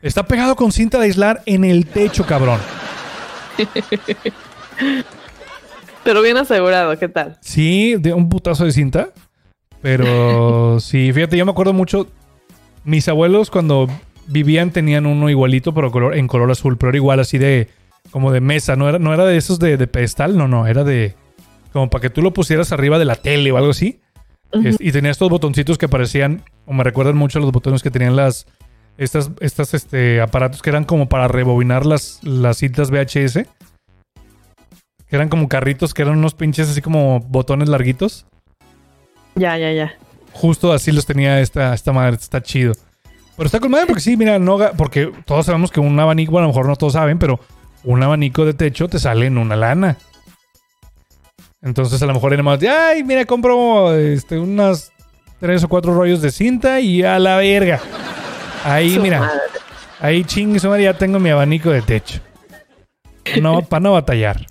[0.03, 2.61] Está pegado con cinta de aislar en el techo, cabrón.
[6.05, 7.39] Pero bien asegurado, ¿qué tal?
[7.41, 9.09] Sí, de un putazo de cinta.
[9.81, 12.09] Pero sí, fíjate, yo me acuerdo mucho.
[12.85, 13.89] Mis abuelos cuando
[14.27, 17.69] vivían tenían uno igualito, pero color, en color azul, pero era igual así de
[18.15, 18.77] como de mesa.
[18.77, 21.17] No era, no era de esos de, de pedestal, no, no, era de
[21.73, 24.01] como para que tú lo pusieras arriba de la tele o algo así.
[24.53, 27.91] Es- y tenía estos botoncitos que parecían, o me recuerdan mucho a los botones que
[27.91, 28.47] tenían las
[28.99, 33.41] estas, estas este, aparatos que eran como para rebobinar las, las cintas VHS.
[35.09, 38.27] Que eran como carritos, que eran unos pinches así como botones larguitos.
[39.35, 39.93] Ya, ya, ya.
[40.33, 42.75] Justo así los tenía esta, esta madre, está chido.
[43.37, 46.45] Pero está con madre porque sí, mira, no, porque todos sabemos que un abanico, bueno,
[46.45, 47.41] a lo mejor no todos saben, pero
[47.85, 49.99] un abanico de techo te sale en una lana.
[51.63, 54.93] Entonces a lo mejor era más de, ay, mira, compro este, unas
[55.41, 57.81] tres o cuatro rollos de cinta y a la verga.
[58.65, 59.31] Ahí, mira,
[60.01, 62.21] ahí ching, ya tengo mi abanico de techo.
[63.41, 64.47] No, para no batallar.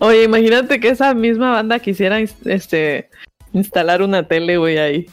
[0.00, 3.08] Oye, imagínate que esa misma banda quisiera este
[3.52, 5.06] instalar una tele, güey, ahí.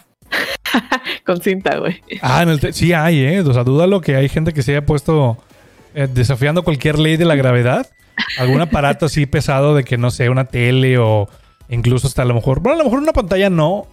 [1.25, 2.01] Con cinta, güey.
[2.21, 3.41] Ah, en el sí hay, ¿eh?
[3.41, 5.37] O sea, dúdalo que hay gente que se haya puesto
[5.93, 7.87] eh, desafiando cualquier ley de la gravedad.
[8.37, 11.27] Algún aparato así pesado de que, no sé, una tele o
[11.69, 12.59] incluso hasta a lo mejor...
[12.59, 13.87] Bueno, a lo mejor una pantalla no.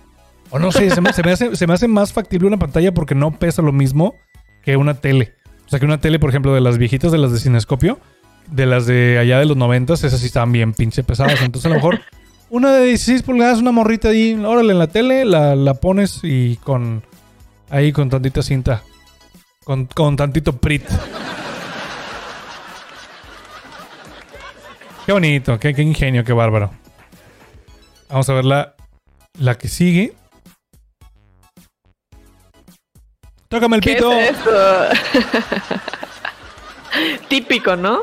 [0.51, 4.15] O no sé, se me, hace, más factible una pantalla porque no pesa lo mismo
[4.63, 5.35] que una tele.
[5.67, 7.99] O sea, que una tele, por ejemplo, de las viejitas, de las de cinescopio,
[8.51, 11.43] de las de allá de los noventas, esas sí estaban bien pinche pesadas.
[11.43, 12.01] Entonces, a lo mejor
[12.51, 16.57] una de 16 pulgadas, una morrita ahí, órale, en la tele, la, la pones y
[16.57, 17.03] con...
[17.71, 18.83] Ahí con tantita cinta.
[19.65, 20.85] Con, con tantito prit.
[25.09, 26.71] Qué bonito, qué, qué ingenio, qué bárbaro.
[28.11, 28.75] Vamos a ver la,
[29.41, 30.13] la que sigue.
[33.49, 34.13] Tócame el ¿Qué pito.
[34.13, 34.51] es eso?
[37.31, 38.01] Típico, ¿no?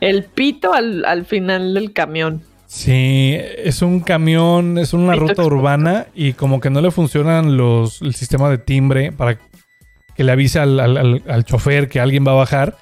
[0.00, 2.44] El pito al, al final del camión.
[2.68, 7.56] Sí, es un camión, es una Pito ruta urbana y como que no le funcionan
[7.56, 9.40] los, el sistema de timbre para
[10.14, 12.76] que le avise al, al- al- al chofer que alguien va a bajar.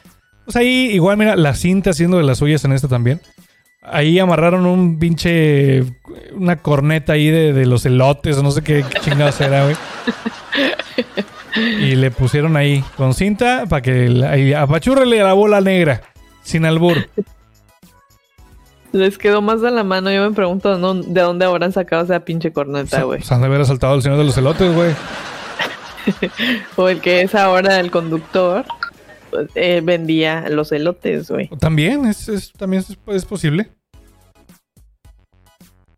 [0.44, 3.22] Pues ahí, igual, mira, la cinta haciendo de las suyas en esta también.
[3.86, 5.84] Ahí amarraron un pinche.
[6.34, 9.76] Una corneta ahí de, de los elotes o no sé qué, qué chingados era, güey.
[11.56, 16.02] Y le pusieron ahí con cinta para que ahí, apachúrrele a la bola negra.
[16.42, 17.08] Sin albur.
[18.92, 20.10] Les quedó más de la mano.
[20.10, 20.94] Yo me pregunto ¿no?
[20.94, 23.22] de dónde habrán sacado esa pinche corneta, güey.
[23.22, 24.92] Se han de haber asaltado al señor de los elotes, güey.
[26.76, 28.64] O el que es ahora el conductor
[29.54, 31.48] eh, vendía los elotes, güey.
[31.60, 33.68] También, es, es- también es, es posible.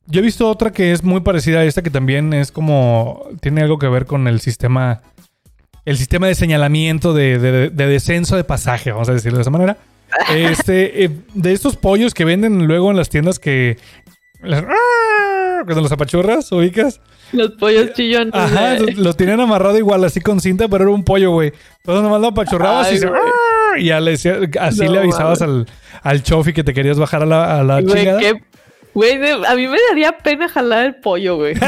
[0.07, 3.26] Yo he visto otra que es muy parecida a esta, que también es como.
[3.41, 5.03] Tiene algo que ver con el sistema.
[5.85, 9.51] El sistema de señalamiento de, de- de descenso de pasaje, vamos a decirlo de esa
[9.51, 9.76] manera.
[10.35, 13.76] Este, eh, de estos pollos que venden luego en las tiendas que.
[14.41, 14.64] las-
[15.64, 17.00] Cuando los apachurras, ubicas.
[17.32, 18.32] Los pollos chillones.
[18.34, 18.94] Ajá, güey.
[18.94, 21.52] lo tenían amarrado igual, así con cinta, pero era un pollo, güey.
[21.78, 23.11] Entonces nomás lo apachurrabas Ay, y, se-
[23.78, 25.66] y ya le decía- así No le avisabas al,
[26.02, 28.18] al chofi que te querías bajar a la, a la Güey, chingada.
[28.20, 28.42] qué-
[28.94, 31.54] güey, de- a mí me daría pena jalar el pollo, güey.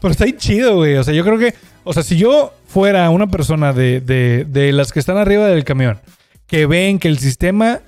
[0.00, 0.96] Pero está ahí chido, güey.
[0.96, 4.72] O sea, yo creo que, o sea, si yo fuera una persona de, de, de
[4.72, 5.98] las que están arriba del camión,
[6.46, 7.80] que ven que el sistema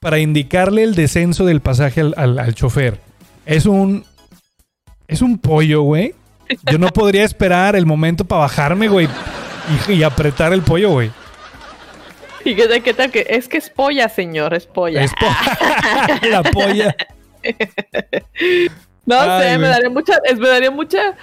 [0.00, 3.00] para indicarle el descenso del pasaje al, al- al chofer
[3.46, 4.04] es un,
[5.06, 6.14] es un pollo, güey.
[6.70, 9.08] Yo no podría esperar el momento para bajarme, güey,
[9.88, 11.10] y, y apretar el pollo, güey.
[12.44, 14.54] ¿Y qué tal, qué tal que es que es polla, señor?
[14.54, 15.02] Es polla.
[15.02, 16.94] Es po- la polla.
[19.04, 21.16] No Ay, sé, me daría mucha, me daría mucha,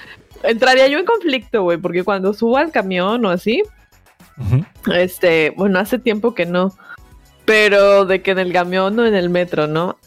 [0.43, 3.63] entraría yo en conflicto, güey, porque cuando subo al camión o así,
[4.93, 6.75] este, bueno, hace tiempo que no,
[7.45, 9.97] pero de que en el camión o en el metro, ¿no?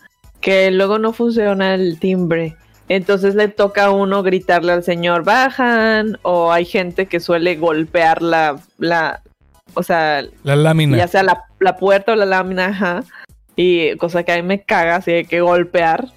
[0.40, 2.56] Que luego no funciona el timbre.
[2.88, 8.22] Entonces le toca a uno gritarle al señor, bajan, o hay gente que suele golpear
[8.22, 9.22] la, la,
[9.74, 10.96] o sea, La lámina.
[10.96, 13.04] ya sea la, la puerta o la lámina, ajá.
[13.56, 16.08] Y cosa que a mí me caga, así de que golpear.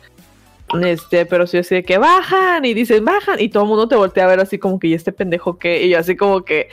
[0.85, 3.97] Este, pero sí así de que bajan y dicen bajan y todo el mundo te
[3.97, 6.69] voltea a ver así como que y este pendejo que y yo así como que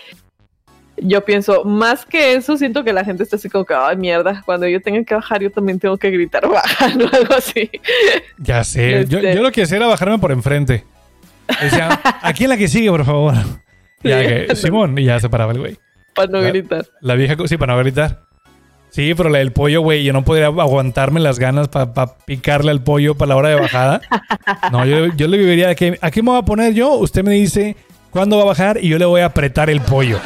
[1.02, 4.42] yo pienso más que eso siento que la gente está así como que ay mierda
[4.44, 7.70] cuando yo tenga que bajar yo también tengo que gritar bajan o algo así
[8.38, 9.04] Ya sé.
[9.08, 10.84] Yo, Este- yo lo que hacía era bajarme por enfrente.
[11.62, 13.34] Decía, aquí en la que sigue, por favor.
[14.04, 14.28] Ya Sí.
[14.28, 15.76] que, Simón, y ya se paraba el güey.
[16.14, 18.20] para no La- gritar La vieja, sí, para no gritar.
[18.90, 22.82] Sí, pero la del pollo, güey, yo no podría aguantarme las ganas para picarle al
[22.82, 24.00] pollo para la hora de bajada.
[24.72, 25.92] No, yo, yo le viviría aquí.
[26.00, 27.76] Aquí me voy a poner yo, usted me dice
[28.10, 30.18] cuándo va a bajar y yo le voy a apretar el pollo.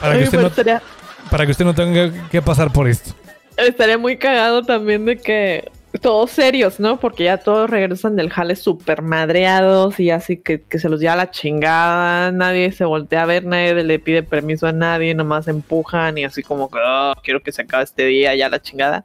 [0.00, 0.82] Para que, usted no, estaría,
[1.30, 3.14] para que usted no tenga que pasar por esto.
[3.56, 5.70] estaría muy cagado también de que
[6.02, 6.98] todos serios, ¿no?
[7.00, 11.16] Porque ya todos regresan del jale súper madreados y así que, que se los lleva
[11.16, 16.18] la chingada, nadie se voltea a ver, nadie le pide permiso a nadie, nomás empujan
[16.18, 19.04] y así como que, "Oh, quiero que se acabe este día, ya la chingada.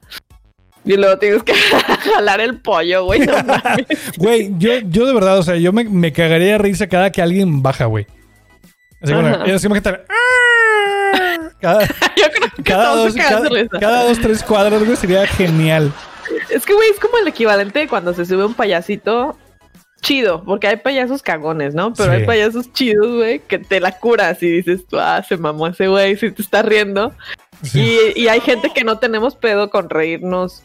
[0.84, 1.54] Y luego tienes que
[2.14, 3.20] jalar el pollo, güey.
[3.22, 3.36] No.
[4.18, 7.22] Güey, yo, yo de verdad, o sea, yo me, me cagaría de risa cada que
[7.22, 8.08] alguien baja, güey.
[9.02, 9.44] Así bueno, Ajá.
[9.48, 10.04] y así imagínate,
[11.62, 11.86] Cada,
[12.18, 13.50] Yo creo que cada dos, cada,
[13.80, 15.92] cada tres cuadros, güey, sería genial.
[16.50, 19.38] Es que, güey, es como el equivalente de cuando se sube un payasito
[20.02, 21.94] chido, porque hay payasos cagones, ¿no?
[21.94, 22.18] Pero Sí.
[22.20, 26.18] hay payasos chidos, güey, que te la curas y dices, ah, se mamó ese güey,
[26.18, 27.14] si te está riendo.
[27.62, 27.98] Sí.
[28.16, 30.64] Y, y hay gente que no tenemos pedo con reírnos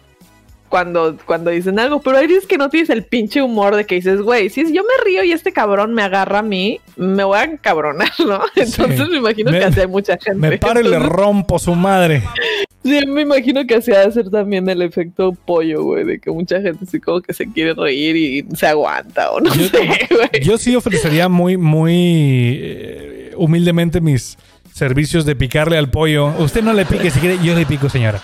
[0.69, 3.95] cuando, cuando dicen algo, pero hay días que no tienes el pinche humor de que
[3.97, 7.39] dices, güey, si yo me río y este cabrón me agarra a mí, me voy
[7.39, 8.41] a encabronar, ¿no?
[8.57, 10.39] Entonces me imagino Me- que así hay mucha gente.
[10.39, 12.23] Me paro y le rompo su madre.
[12.85, 16.31] Sí, me imagino que así ha de ser también el efecto pollo, güey, de que
[16.31, 19.79] mucha gente así como que se quiere reír y se aguanta o no Yo- sé,
[20.11, 20.43] güey.
[20.43, 24.37] Yo sí ofrecería muy, muy eh, humildemente mis
[24.73, 26.33] servicios de picarle al pollo.
[26.39, 28.21] Usted no le pique, si quiere, yo le pico, señora.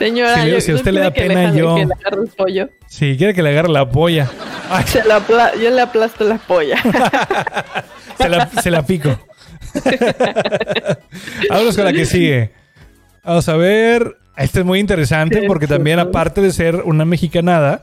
[0.00, 2.28] Señora, Si le- yo- si a usted le da pena, yo- que le agarre el
[2.30, 2.68] pollo.
[2.88, 4.28] Si quiere que le agarre la polla,
[4.86, 5.22] Se la
[5.62, 6.76] yo le aplasto la polla.
[8.18, 9.10] se la, se la pico.
[11.50, 12.50] Vámonos con la que sigue.
[13.24, 14.16] Vamos a ver.
[14.36, 17.82] Este es muy interesante porque también, aparte de ser una mexicanada,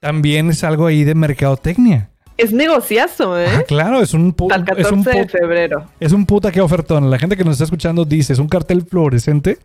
[0.00, 2.10] también es algo ahí de mercadotecnia.
[2.36, 3.64] es negociazo, Ah, ¿eh?
[3.66, 5.86] claro, es un, pu- Hasta el es 14 un de febrero.
[5.98, 7.10] Es un puta que ofertón.
[7.10, 9.58] La gente que nos está escuchando dice, es un cartel fluorescente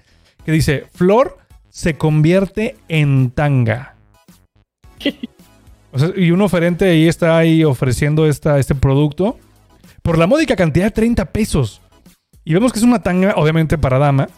[0.46, 1.38] que dice, Flor
[1.72, 3.96] se convierte en tanga.
[5.94, 9.38] O sea, y un oferente ahí está ahí ofreciendo esta, este producto
[10.02, 11.82] por la módica cantidad de 30 pesos.
[12.46, 14.30] Y vemos que es una tanga, obviamente para dama,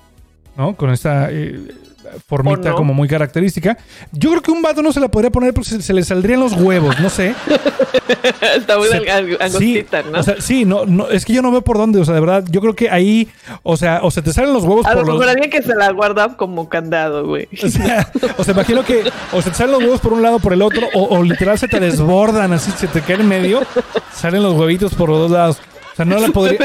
[0.58, 0.76] ¿no?
[0.76, 1.60] Con esta eh,
[2.28, 3.78] formita como muy característica.
[4.12, 6.40] Yo creo que un vato no se la podría poner porque se, se le saldrían
[6.40, 7.36] los huevos, no sé.
[8.56, 10.20] Está muy Se- angostita, ¿no?
[10.20, 12.20] O sea, sí, no, no, es que yo no veo por dónde, o sea, de
[12.20, 13.28] verdad, yo creo que ahí,
[13.64, 15.76] o sea, o se te salen los huevos a por lo mejor alguien que se
[15.76, 17.48] la guarda como candado, güey.
[17.64, 20.40] O sea, o sea, imagino que o se te salen los huevos por un lado,
[20.40, 23.62] por el otro, o, o literal se te desbordan, así se te caen en medio,
[24.14, 25.58] salen los huevitos por los dos lados.
[25.94, 26.60] O sea, no la podría,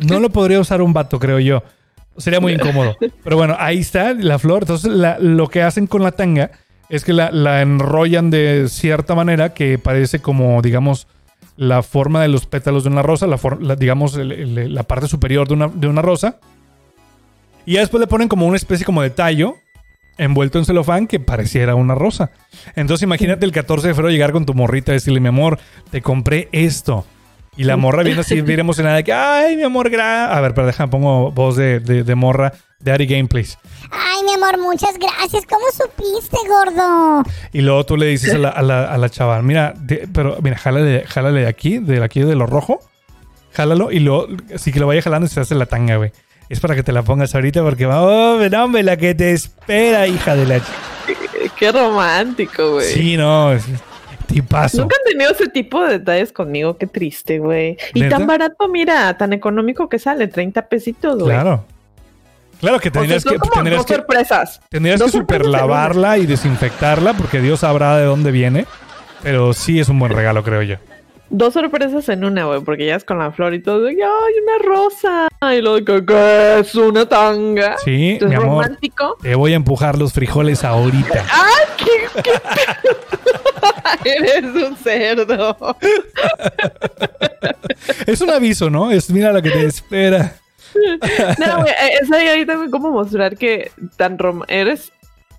[0.00, 1.62] no lo podría usar un vato, creo yo.
[2.18, 2.96] Sería muy incómodo.
[3.24, 4.62] Pero bueno, ahí está la flor.
[4.62, 4.90] Entonces,
[5.20, 6.50] lo que hacen con la tanga
[6.88, 11.06] es que la, la enrollan de cierta manera que parece como, digamos,
[11.56, 15.54] la forma de los pétalos de una rosa, la, la- digamos, la parte superior de
[15.54, 16.38] una, de una rosa.
[17.64, 19.56] Y ya después le ponen como una especie como de tallo
[20.18, 22.30] envuelto en celofán que pareciera una rosa.
[22.74, 25.58] Entonces imagínate el 14 de febrero llegar con tu morrita y decirle, mi amor,
[25.90, 27.04] te compré esto.
[27.56, 30.52] Y la morra viene así bien emocionada de que, ay, mi amor, gra A ver,
[30.54, 33.58] pero déjame, pongo voz de, de, de morra de Ari Gameplays.
[33.90, 35.44] Ay, mi amor, muchas gracias.
[35.46, 37.22] ¿Cómo supiste, gordo?
[37.52, 40.36] Y luego tú le dices a la, a la, a la chava, mira, de- pero
[40.42, 42.80] mira, jálale, jálale de aquí, de aquí de lo rojo.
[43.52, 46.12] Jálalo y luego, así que lo vaya jalando y se hace la tanga, güey.
[46.50, 49.32] Es para que te la pongas ahorita porque va, oh, no, hombre, la que te
[49.32, 50.58] espera, hija de la...
[50.58, 50.62] ch-".
[51.58, 52.92] Qué romántico, güey.
[52.92, 53.64] Sí, no, es-
[54.26, 54.78] tipazo.
[54.82, 57.76] Nunca han tenido ese tipo de detalles conmigo, qué triste, güey.
[57.94, 58.18] Y ¿Neta?
[58.18, 61.32] tan barato, mira, tan económico que sale, 30 pesitos, güey.
[61.34, 61.64] Claro.
[62.60, 64.60] Claro que O sea, tendrías que, tendrías que, sorpresas.
[64.70, 68.66] tendrías dos que super lavarla y desinfectarla porque Dios sabrá de dónde viene.
[69.22, 70.76] Pero sí es un buen regalo, creo yo.
[71.28, 73.90] Dos sorpresas en una, güey, porque ya es con la flor y todo.
[73.90, 75.28] Y, ¡Ay, una rosa!
[75.42, 77.76] Y ¿qué, qué es una tanga?
[77.84, 78.64] Sí, Entonces, mi amor.
[78.64, 79.16] romántico.
[79.20, 81.24] Te voy a empujar los frijoles ahorita.
[81.32, 82.30] ¡Ay, qué, qué
[84.36, 85.56] Eres un cerdo.
[88.06, 88.90] Es un aviso, ¿no?
[88.90, 90.36] Es mira lo que te espera.
[91.38, 94.92] No, güey, eh, es ahí, ahí también como mostrar que tan rom eres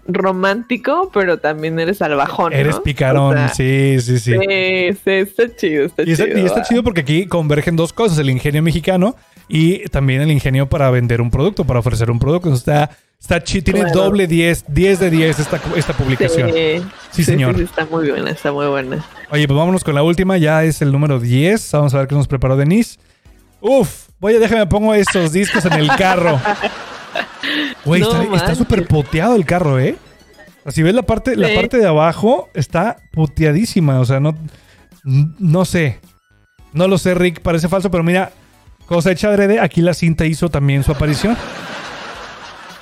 [0.08, 2.54] romántico, pero también eres salvajón.
[2.54, 2.58] ¿no?
[2.58, 4.32] Eres picarón, O sea, sí, sí, sí.
[4.34, 6.40] Sí, sí, está chido, está Y está, chido.
[6.40, 9.16] y está chido porque aquí convergen dos cosas, el ingenio mexicano
[9.48, 12.54] y también el ingenio para vender un producto, para ofrecer un producto.
[12.54, 12.90] Está,
[13.20, 16.52] está chido, tiene doble 10, 10 de 10 esta, esta publicación.
[16.54, 16.82] Sí,
[17.12, 17.56] Sí, señor.
[17.56, 19.04] sí, está muy buena, está muy buena.
[19.32, 21.72] Oye, pues vámonos con la última, ya es el número 10.
[21.74, 23.00] Vamos a ver qué nos preparó Denise.
[23.60, 26.40] Uf, voy déjame pongo estos discos en el carro.
[27.86, 29.96] Güey, No está- súper puteado el carro, ¿eh?
[30.68, 34.00] Si ves la parte, la parte de abajo, está puteadísima.
[34.02, 34.36] O sea, no,
[35.04, 36.00] no sé.
[36.74, 38.32] No lo sé, Rick, parece falso, pero mira,
[38.86, 41.38] cosa hecha adrede, aquí la cinta hizo también su aparición.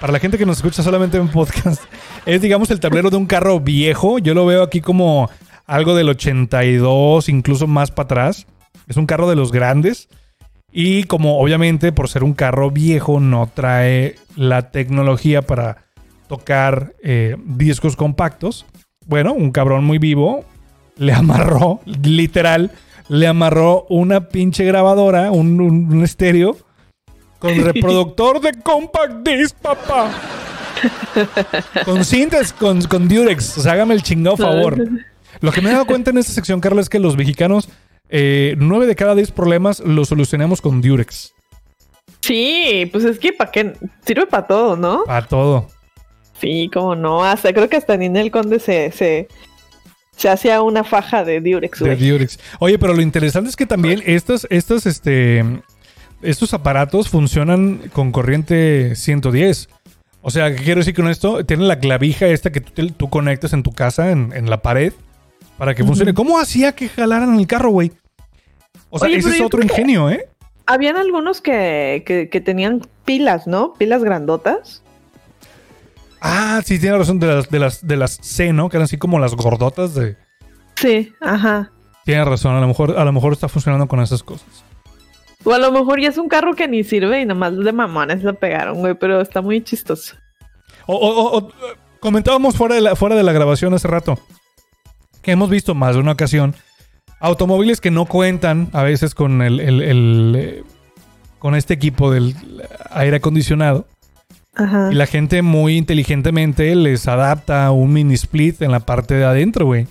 [0.01, 1.82] para la gente que nos escucha solamente en podcast,
[2.26, 4.17] es digamos el tablero de un carro viejo.
[4.19, 5.30] Yo lo veo aquí como
[5.67, 8.47] algo del 82, incluso más para atrás.
[8.88, 10.09] Es un carro de los grandes.
[10.78, 15.86] Y como obviamente por ser un carro viejo no trae la tecnología para
[16.28, 18.65] tocar eh, discos compactos,
[19.05, 20.43] bueno, un cabrón muy vivo
[20.97, 22.71] le amarró, literal,
[23.07, 26.57] le amarró una pinche grabadora, un, un- un estéreo,
[27.39, 30.11] con reproductor de compact disc, papá.
[31.86, 33.57] Con cintas, con, con Durex.
[33.57, 34.78] O sea, hágame el chingado favor.
[35.41, 37.69] Lo que me he dado cuenta en esta sección, Carla, es que los mexicanos,
[38.10, 41.34] eh, nueve de cada diez problemas los solucionamos con Durex.
[42.22, 45.03] Sí, pues es que para qué sirve para todo, ¿no?
[45.06, 45.68] Para todo.
[46.39, 47.24] Sí, cómo no.
[47.24, 49.28] Hasta creo que hasta Ninel Conde se, se,
[50.16, 51.95] se hacía una faja de Durex, De.
[51.95, 52.39] Durex.
[52.60, 55.43] Oye, pero lo interesante es que también estas, estas, este,
[56.22, 59.70] estos aparatos funcionan con corriente 110.
[60.22, 61.45] O sea, ¿qué quiero decir con esto?
[61.45, 64.93] Tiene la clavija esta que tú, tú conectas en tu casa, en, en la pared,
[65.58, 66.14] para que funcione.
[66.14, 67.91] ¿Cómo hacía que jalaran el carro, güey?
[68.89, 70.28] O sea, Oye, ese es otro ingenio, ¿eh?
[70.68, 73.74] Habían algunos que, que, que tenían pilas, ¿no?
[73.74, 74.82] Pilas grandotas.
[76.22, 78.70] Ah, sí, tiene razón, de las, de las, de las C, ¿no?
[78.70, 80.18] Que eran así como las gordotas de...
[80.76, 81.72] Sí, ajá.
[82.03, 84.47] Tiene razón, a lo mejor, a lo mejor está funcionando con esas cosas.
[85.43, 88.24] O a lo mejor ya es un carro que ni sirve y nomás de mamones
[88.24, 90.16] lo pegaron, güey, pero está muy chistoso.
[90.88, 91.51] O- o- o,
[91.99, 94.20] comentábamos fuera de, la, fuera de la grabación hace rato
[95.26, 96.53] que hemos visto más de una ocasión
[97.19, 100.63] automóviles que no cuentan a veces con el, el- el, eh,
[101.39, 102.36] con este equipo del
[102.91, 103.88] aire acondicionado
[104.55, 104.89] Ajá.
[104.91, 109.65] y la gente muy inteligentemente les adapta un mini split en la parte de adentro,
[109.65, 109.88] güey.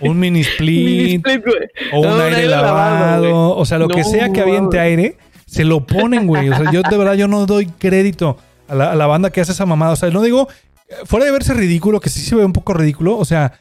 [0.00, 1.68] Un mini Mini split split, güey.
[1.92, 5.64] o un No, aire lavado, lavado, o sea, lo que sea que aviente aire, se
[5.64, 6.48] lo ponen, güey.
[6.48, 8.38] O sea, yo de verdad yo no doy crédito
[8.68, 9.92] a la, a la banda que hace esa mamada.
[9.92, 10.48] O sea, no digo,
[10.88, 13.52] eh, fuera de verse ridículo, que sí se ve un poco ridículo, o sea,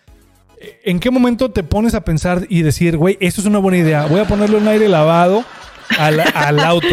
[0.83, 4.05] ¿en qué momento te pones a pensar y decir, güey, esto es una buena idea?
[4.07, 5.43] Voy a ponerle un aire lavado
[5.99, 6.87] al, al auto.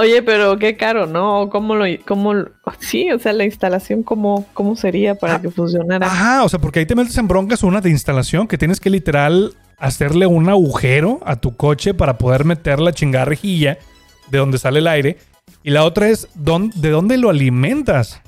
[0.00, 1.50] Oye, pero qué caro, ¿no?
[1.50, 5.50] ¿Cómo lo, cómo, lo- sí, o sea, la instalación, ¿cómo, cómo sería para Ah, que
[5.50, 6.06] funcionara?
[6.06, 8.90] Ajá, o sea, porque ahí te metes en broncas una de instalación que tienes que
[8.90, 13.78] literal hacerle un agujero a tu coche para poder meter la chingada rejilla
[14.30, 15.18] de donde sale el aire.
[15.64, 18.20] Y la otra es de dónde lo alimentas.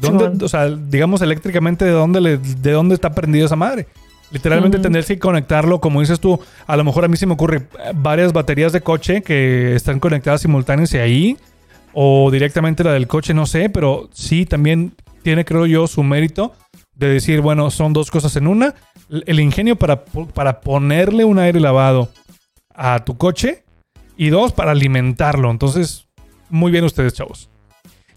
[0.00, 3.86] ¿Dónde, o sea, digamos eléctricamente de dónde, le- de dónde está prendido esa madre.
[4.30, 7.58] Literalmente tendrías que conectarlo, como dices tú, a lo mejor a mí se me ocurre
[7.58, 11.36] eh, varias baterías de coche que están conectadas simultáneas y ahí,
[11.92, 16.52] o directamente la del coche, no sé, pero sí también tiene, creo yo, su mérito
[16.96, 18.74] de decir, bueno, son dos cosas en una.
[19.08, 22.08] El ingenio para, para ponerle un aire lavado
[22.74, 23.62] a tu coche
[24.16, 25.50] y dos, para alimentarlo.
[25.50, 26.06] Entonces,
[26.50, 27.48] muy bien ustedes, chavos.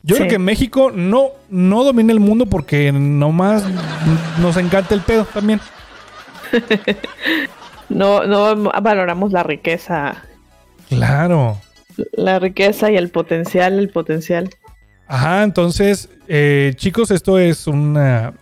[0.07, 0.21] Yo Sí.
[0.21, 3.63] creo que México no, no domina el mundo porque nomás
[4.41, 5.59] nos encanta el pedo también.
[7.89, 10.23] No, no valoramos la riqueza,
[10.89, 11.57] Claro.
[12.11, 14.49] la riqueza y el potencial, el potencial.
[15.07, 18.33] Ajá, entonces, eh, chicos, esto es una-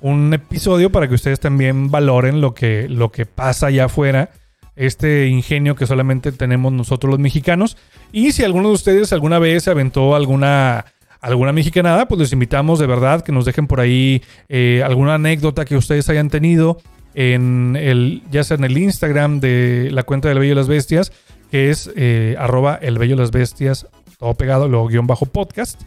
[0.00, 4.30] un episodio para que ustedes también valoren lo que, lo que pasa allá afuera,
[4.76, 7.76] este ingenio que solamente tenemos nosotros los mexicanos.
[8.12, 10.86] Y si alguno de ustedes alguna vez se aventó alguna,
[11.26, 15.64] alguna mexicanada, pues les invitamos de verdad que nos dejen por ahí eh, alguna anécdota
[15.64, 16.78] que ustedes hayan tenido
[17.14, 21.12] en el, ya sea en el Instagram de la cuenta del Bello y las Bestias,
[21.50, 23.86] que es eh, arroba el Bello y las Bestias,
[24.18, 25.80] todo pegado, luego guion bajo podcast,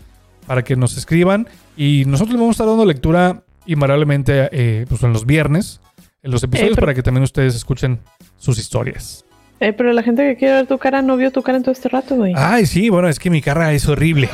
[0.48, 1.48] para que nos escriban.
[1.78, 5.80] Y nosotros les vamos a estar dando lectura invariablemente eh, pues en los viernes,
[6.24, 8.00] en los episodios, pero- para que también ustedes escuchen
[8.38, 9.24] sus historias.
[9.62, 11.74] Eh, pero la gente que quiere ver tu cara no vio tu cara en todo
[11.74, 12.34] este rato, güey.
[12.36, 14.30] Ay, sí, bueno, es que mi cara es horrible.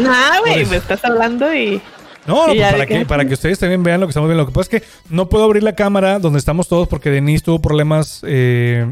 [0.00, 1.80] Nah, güey, me estás hablando y...
[2.24, 4.44] No, no, ¿Y pues para que, para que ustedes también vean lo que estamos viendo.
[4.44, 7.44] Lo que pasa es que no puedo abrir la cámara donde estamos todos porque Denise
[7.44, 8.86] tuvo problemas eh,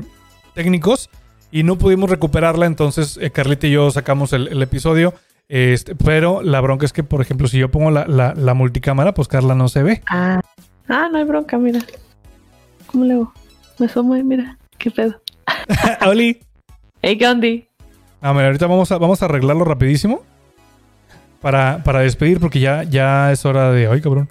[0.54, 1.10] técnicos
[1.52, 2.66] y no pudimos recuperarla.
[2.66, 5.14] Entonces, eh, Carlita y yo sacamos el, el episodio.
[5.48, 9.14] Este, pero la bronca es que, por ejemplo, si yo pongo la, la- la multicámara,
[9.14, 10.02] pues Carla no se ve.
[10.08, 10.40] Ah,
[10.88, 11.80] ah, no hay bronca, mira.
[12.86, 13.32] ¿Cómo le hago?
[13.78, 15.22] Me asomo y mira, qué pedo.
[16.06, 16.40] Oli.
[17.02, 17.46] Hey, ¿qué onda?
[18.20, 20.24] A ver, ahorita vamos a, vamos a arreglarlo rapidísimo
[21.40, 23.86] para, para despedir porque ya, ya es hora de...
[23.86, 24.28] Ay, cabrón.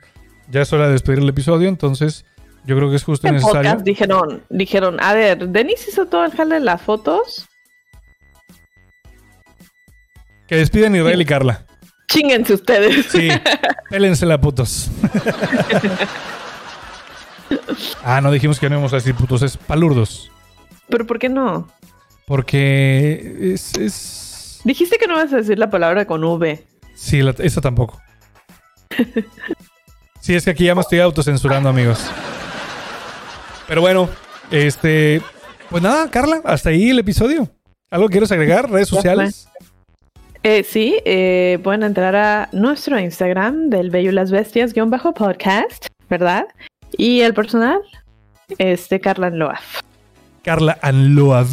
[0.51, 1.69] Ya es hora de despedir el episodio.
[1.69, 2.25] Entonces,
[2.65, 3.61] yo creo que es justo En necesario.
[3.61, 7.47] podcast dijeron, dijeron, a ver, Denis hizo todo el jale de las fotos.
[10.47, 11.65] Que despiden Israel y Carla.
[12.07, 13.05] Chinguense ustedes.
[13.05, 13.29] Sí,
[13.89, 14.89] pélensela, putos.
[18.03, 20.31] ah, no dijimos que no íbamos a decir putos, es palurdos.
[20.89, 21.67] Pero ¿por qué no?
[22.25, 23.75] Porque es.
[23.77, 26.63] es- Dijiste que no vas a decir la palabra con V.
[26.93, 27.99] Sí, la- esa tampoco.
[30.19, 32.05] Sí, es que aquí ya me estoy autocensurando, amigos.
[33.67, 34.09] Pero bueno,
[34.51, 35.21] este.
[35.69, 37.47] Pues nada, Carla, hasta ahí el episodio.
[37.91, 38.69] ¿Algo quieres agregar?
[38.69, 39.47] ¿Redes sociales?
[40.43, 45.13] Eh, sí, eh, pueden entrar a nuestro Instagram del Bello y las Bestias guion bajo
[45.13, 46.45] podcast, ¿verdad?
[46.97, 47.79] Y el personal,
[48.57, 49.81] este Carla Loaf.
[50.43, 51.47] Carla Anload.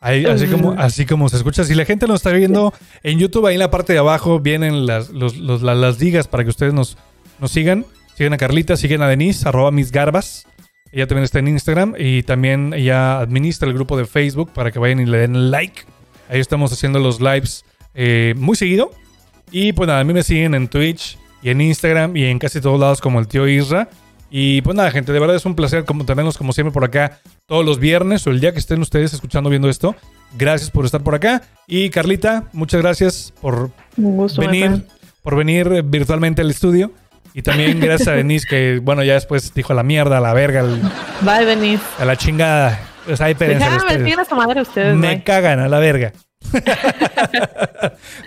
[0.00, 1.64] Ahí, así, como, así como se escucha.
[1.64, 4.84] Si la gente nos está viendo en YouTube, ahí en la parte de abajo vienen
[4.86, 6.98] las, los- los- la- las ligas para que ustedes nos,
[7.40, 7.86] nos sigan.
[8.14, 10.46] Sigan a Carlita, siguen a Denise, arroba mis garbas.
[10.92, 14.78] Ella también está en Instagram y también ella administra el grupo de Facebook para que
[14.78, 15.82] vayan y le den like.
[16.28, 18.90] Ahí estamos haciendo los lives eh, muy seguido.
[19.50, 22.60] Y pues nada, a mí me siguen en Twitch y en Instagram y en casi
[22.60, 23.88] todos lados como el tío Isra.
[24.30, 27.20] Y pues nada, gente, de verdad es un placer como tenerlos como siempre por acá
[27.46, 29.94] todos los viernes o el día que estén ustedes escuchando viendo esto.
[30.36, 31.42] Gracias por estar por acá.
[31.66, 34.40] Y Carlita, muchas gracias por gusto.
[34.40, 34.94] venir, Marta.
[35.22, 36.92] por venir eh, virtualmente al estudio.
[37.34, 40.32] Y también gracias a Denise que, bueno, ya después dijo a la mierda, a la
[40.34, 40.80] verga, al-
[41.22, 41.82] Bye, Denise.
[41.98, 42.80] a la chingada.
[43.04, 44.18] Pues ahí Déjame ustedes.
[44.18, 44.94] a su madre ustedes.
[44.96, 45.24] Me bye.
[45.24, 46.12] cagan a la verga.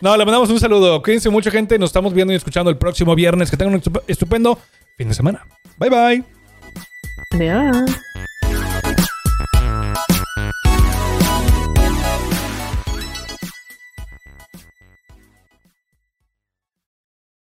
[0.02, 1.02] no, le mandamos un saludo.
[1.02, 1.80] Cuídense mucho, gente.
[1.80, 3.50] Nos estamos viendo y escuchando el próximo viernes.
[3.50, 4.60] Que tengan un estup- estupendo
[4.98, 5.46] fin de semana.
[5.78, 6.24] Bye bye.
[7.32, 7.92] Adiós.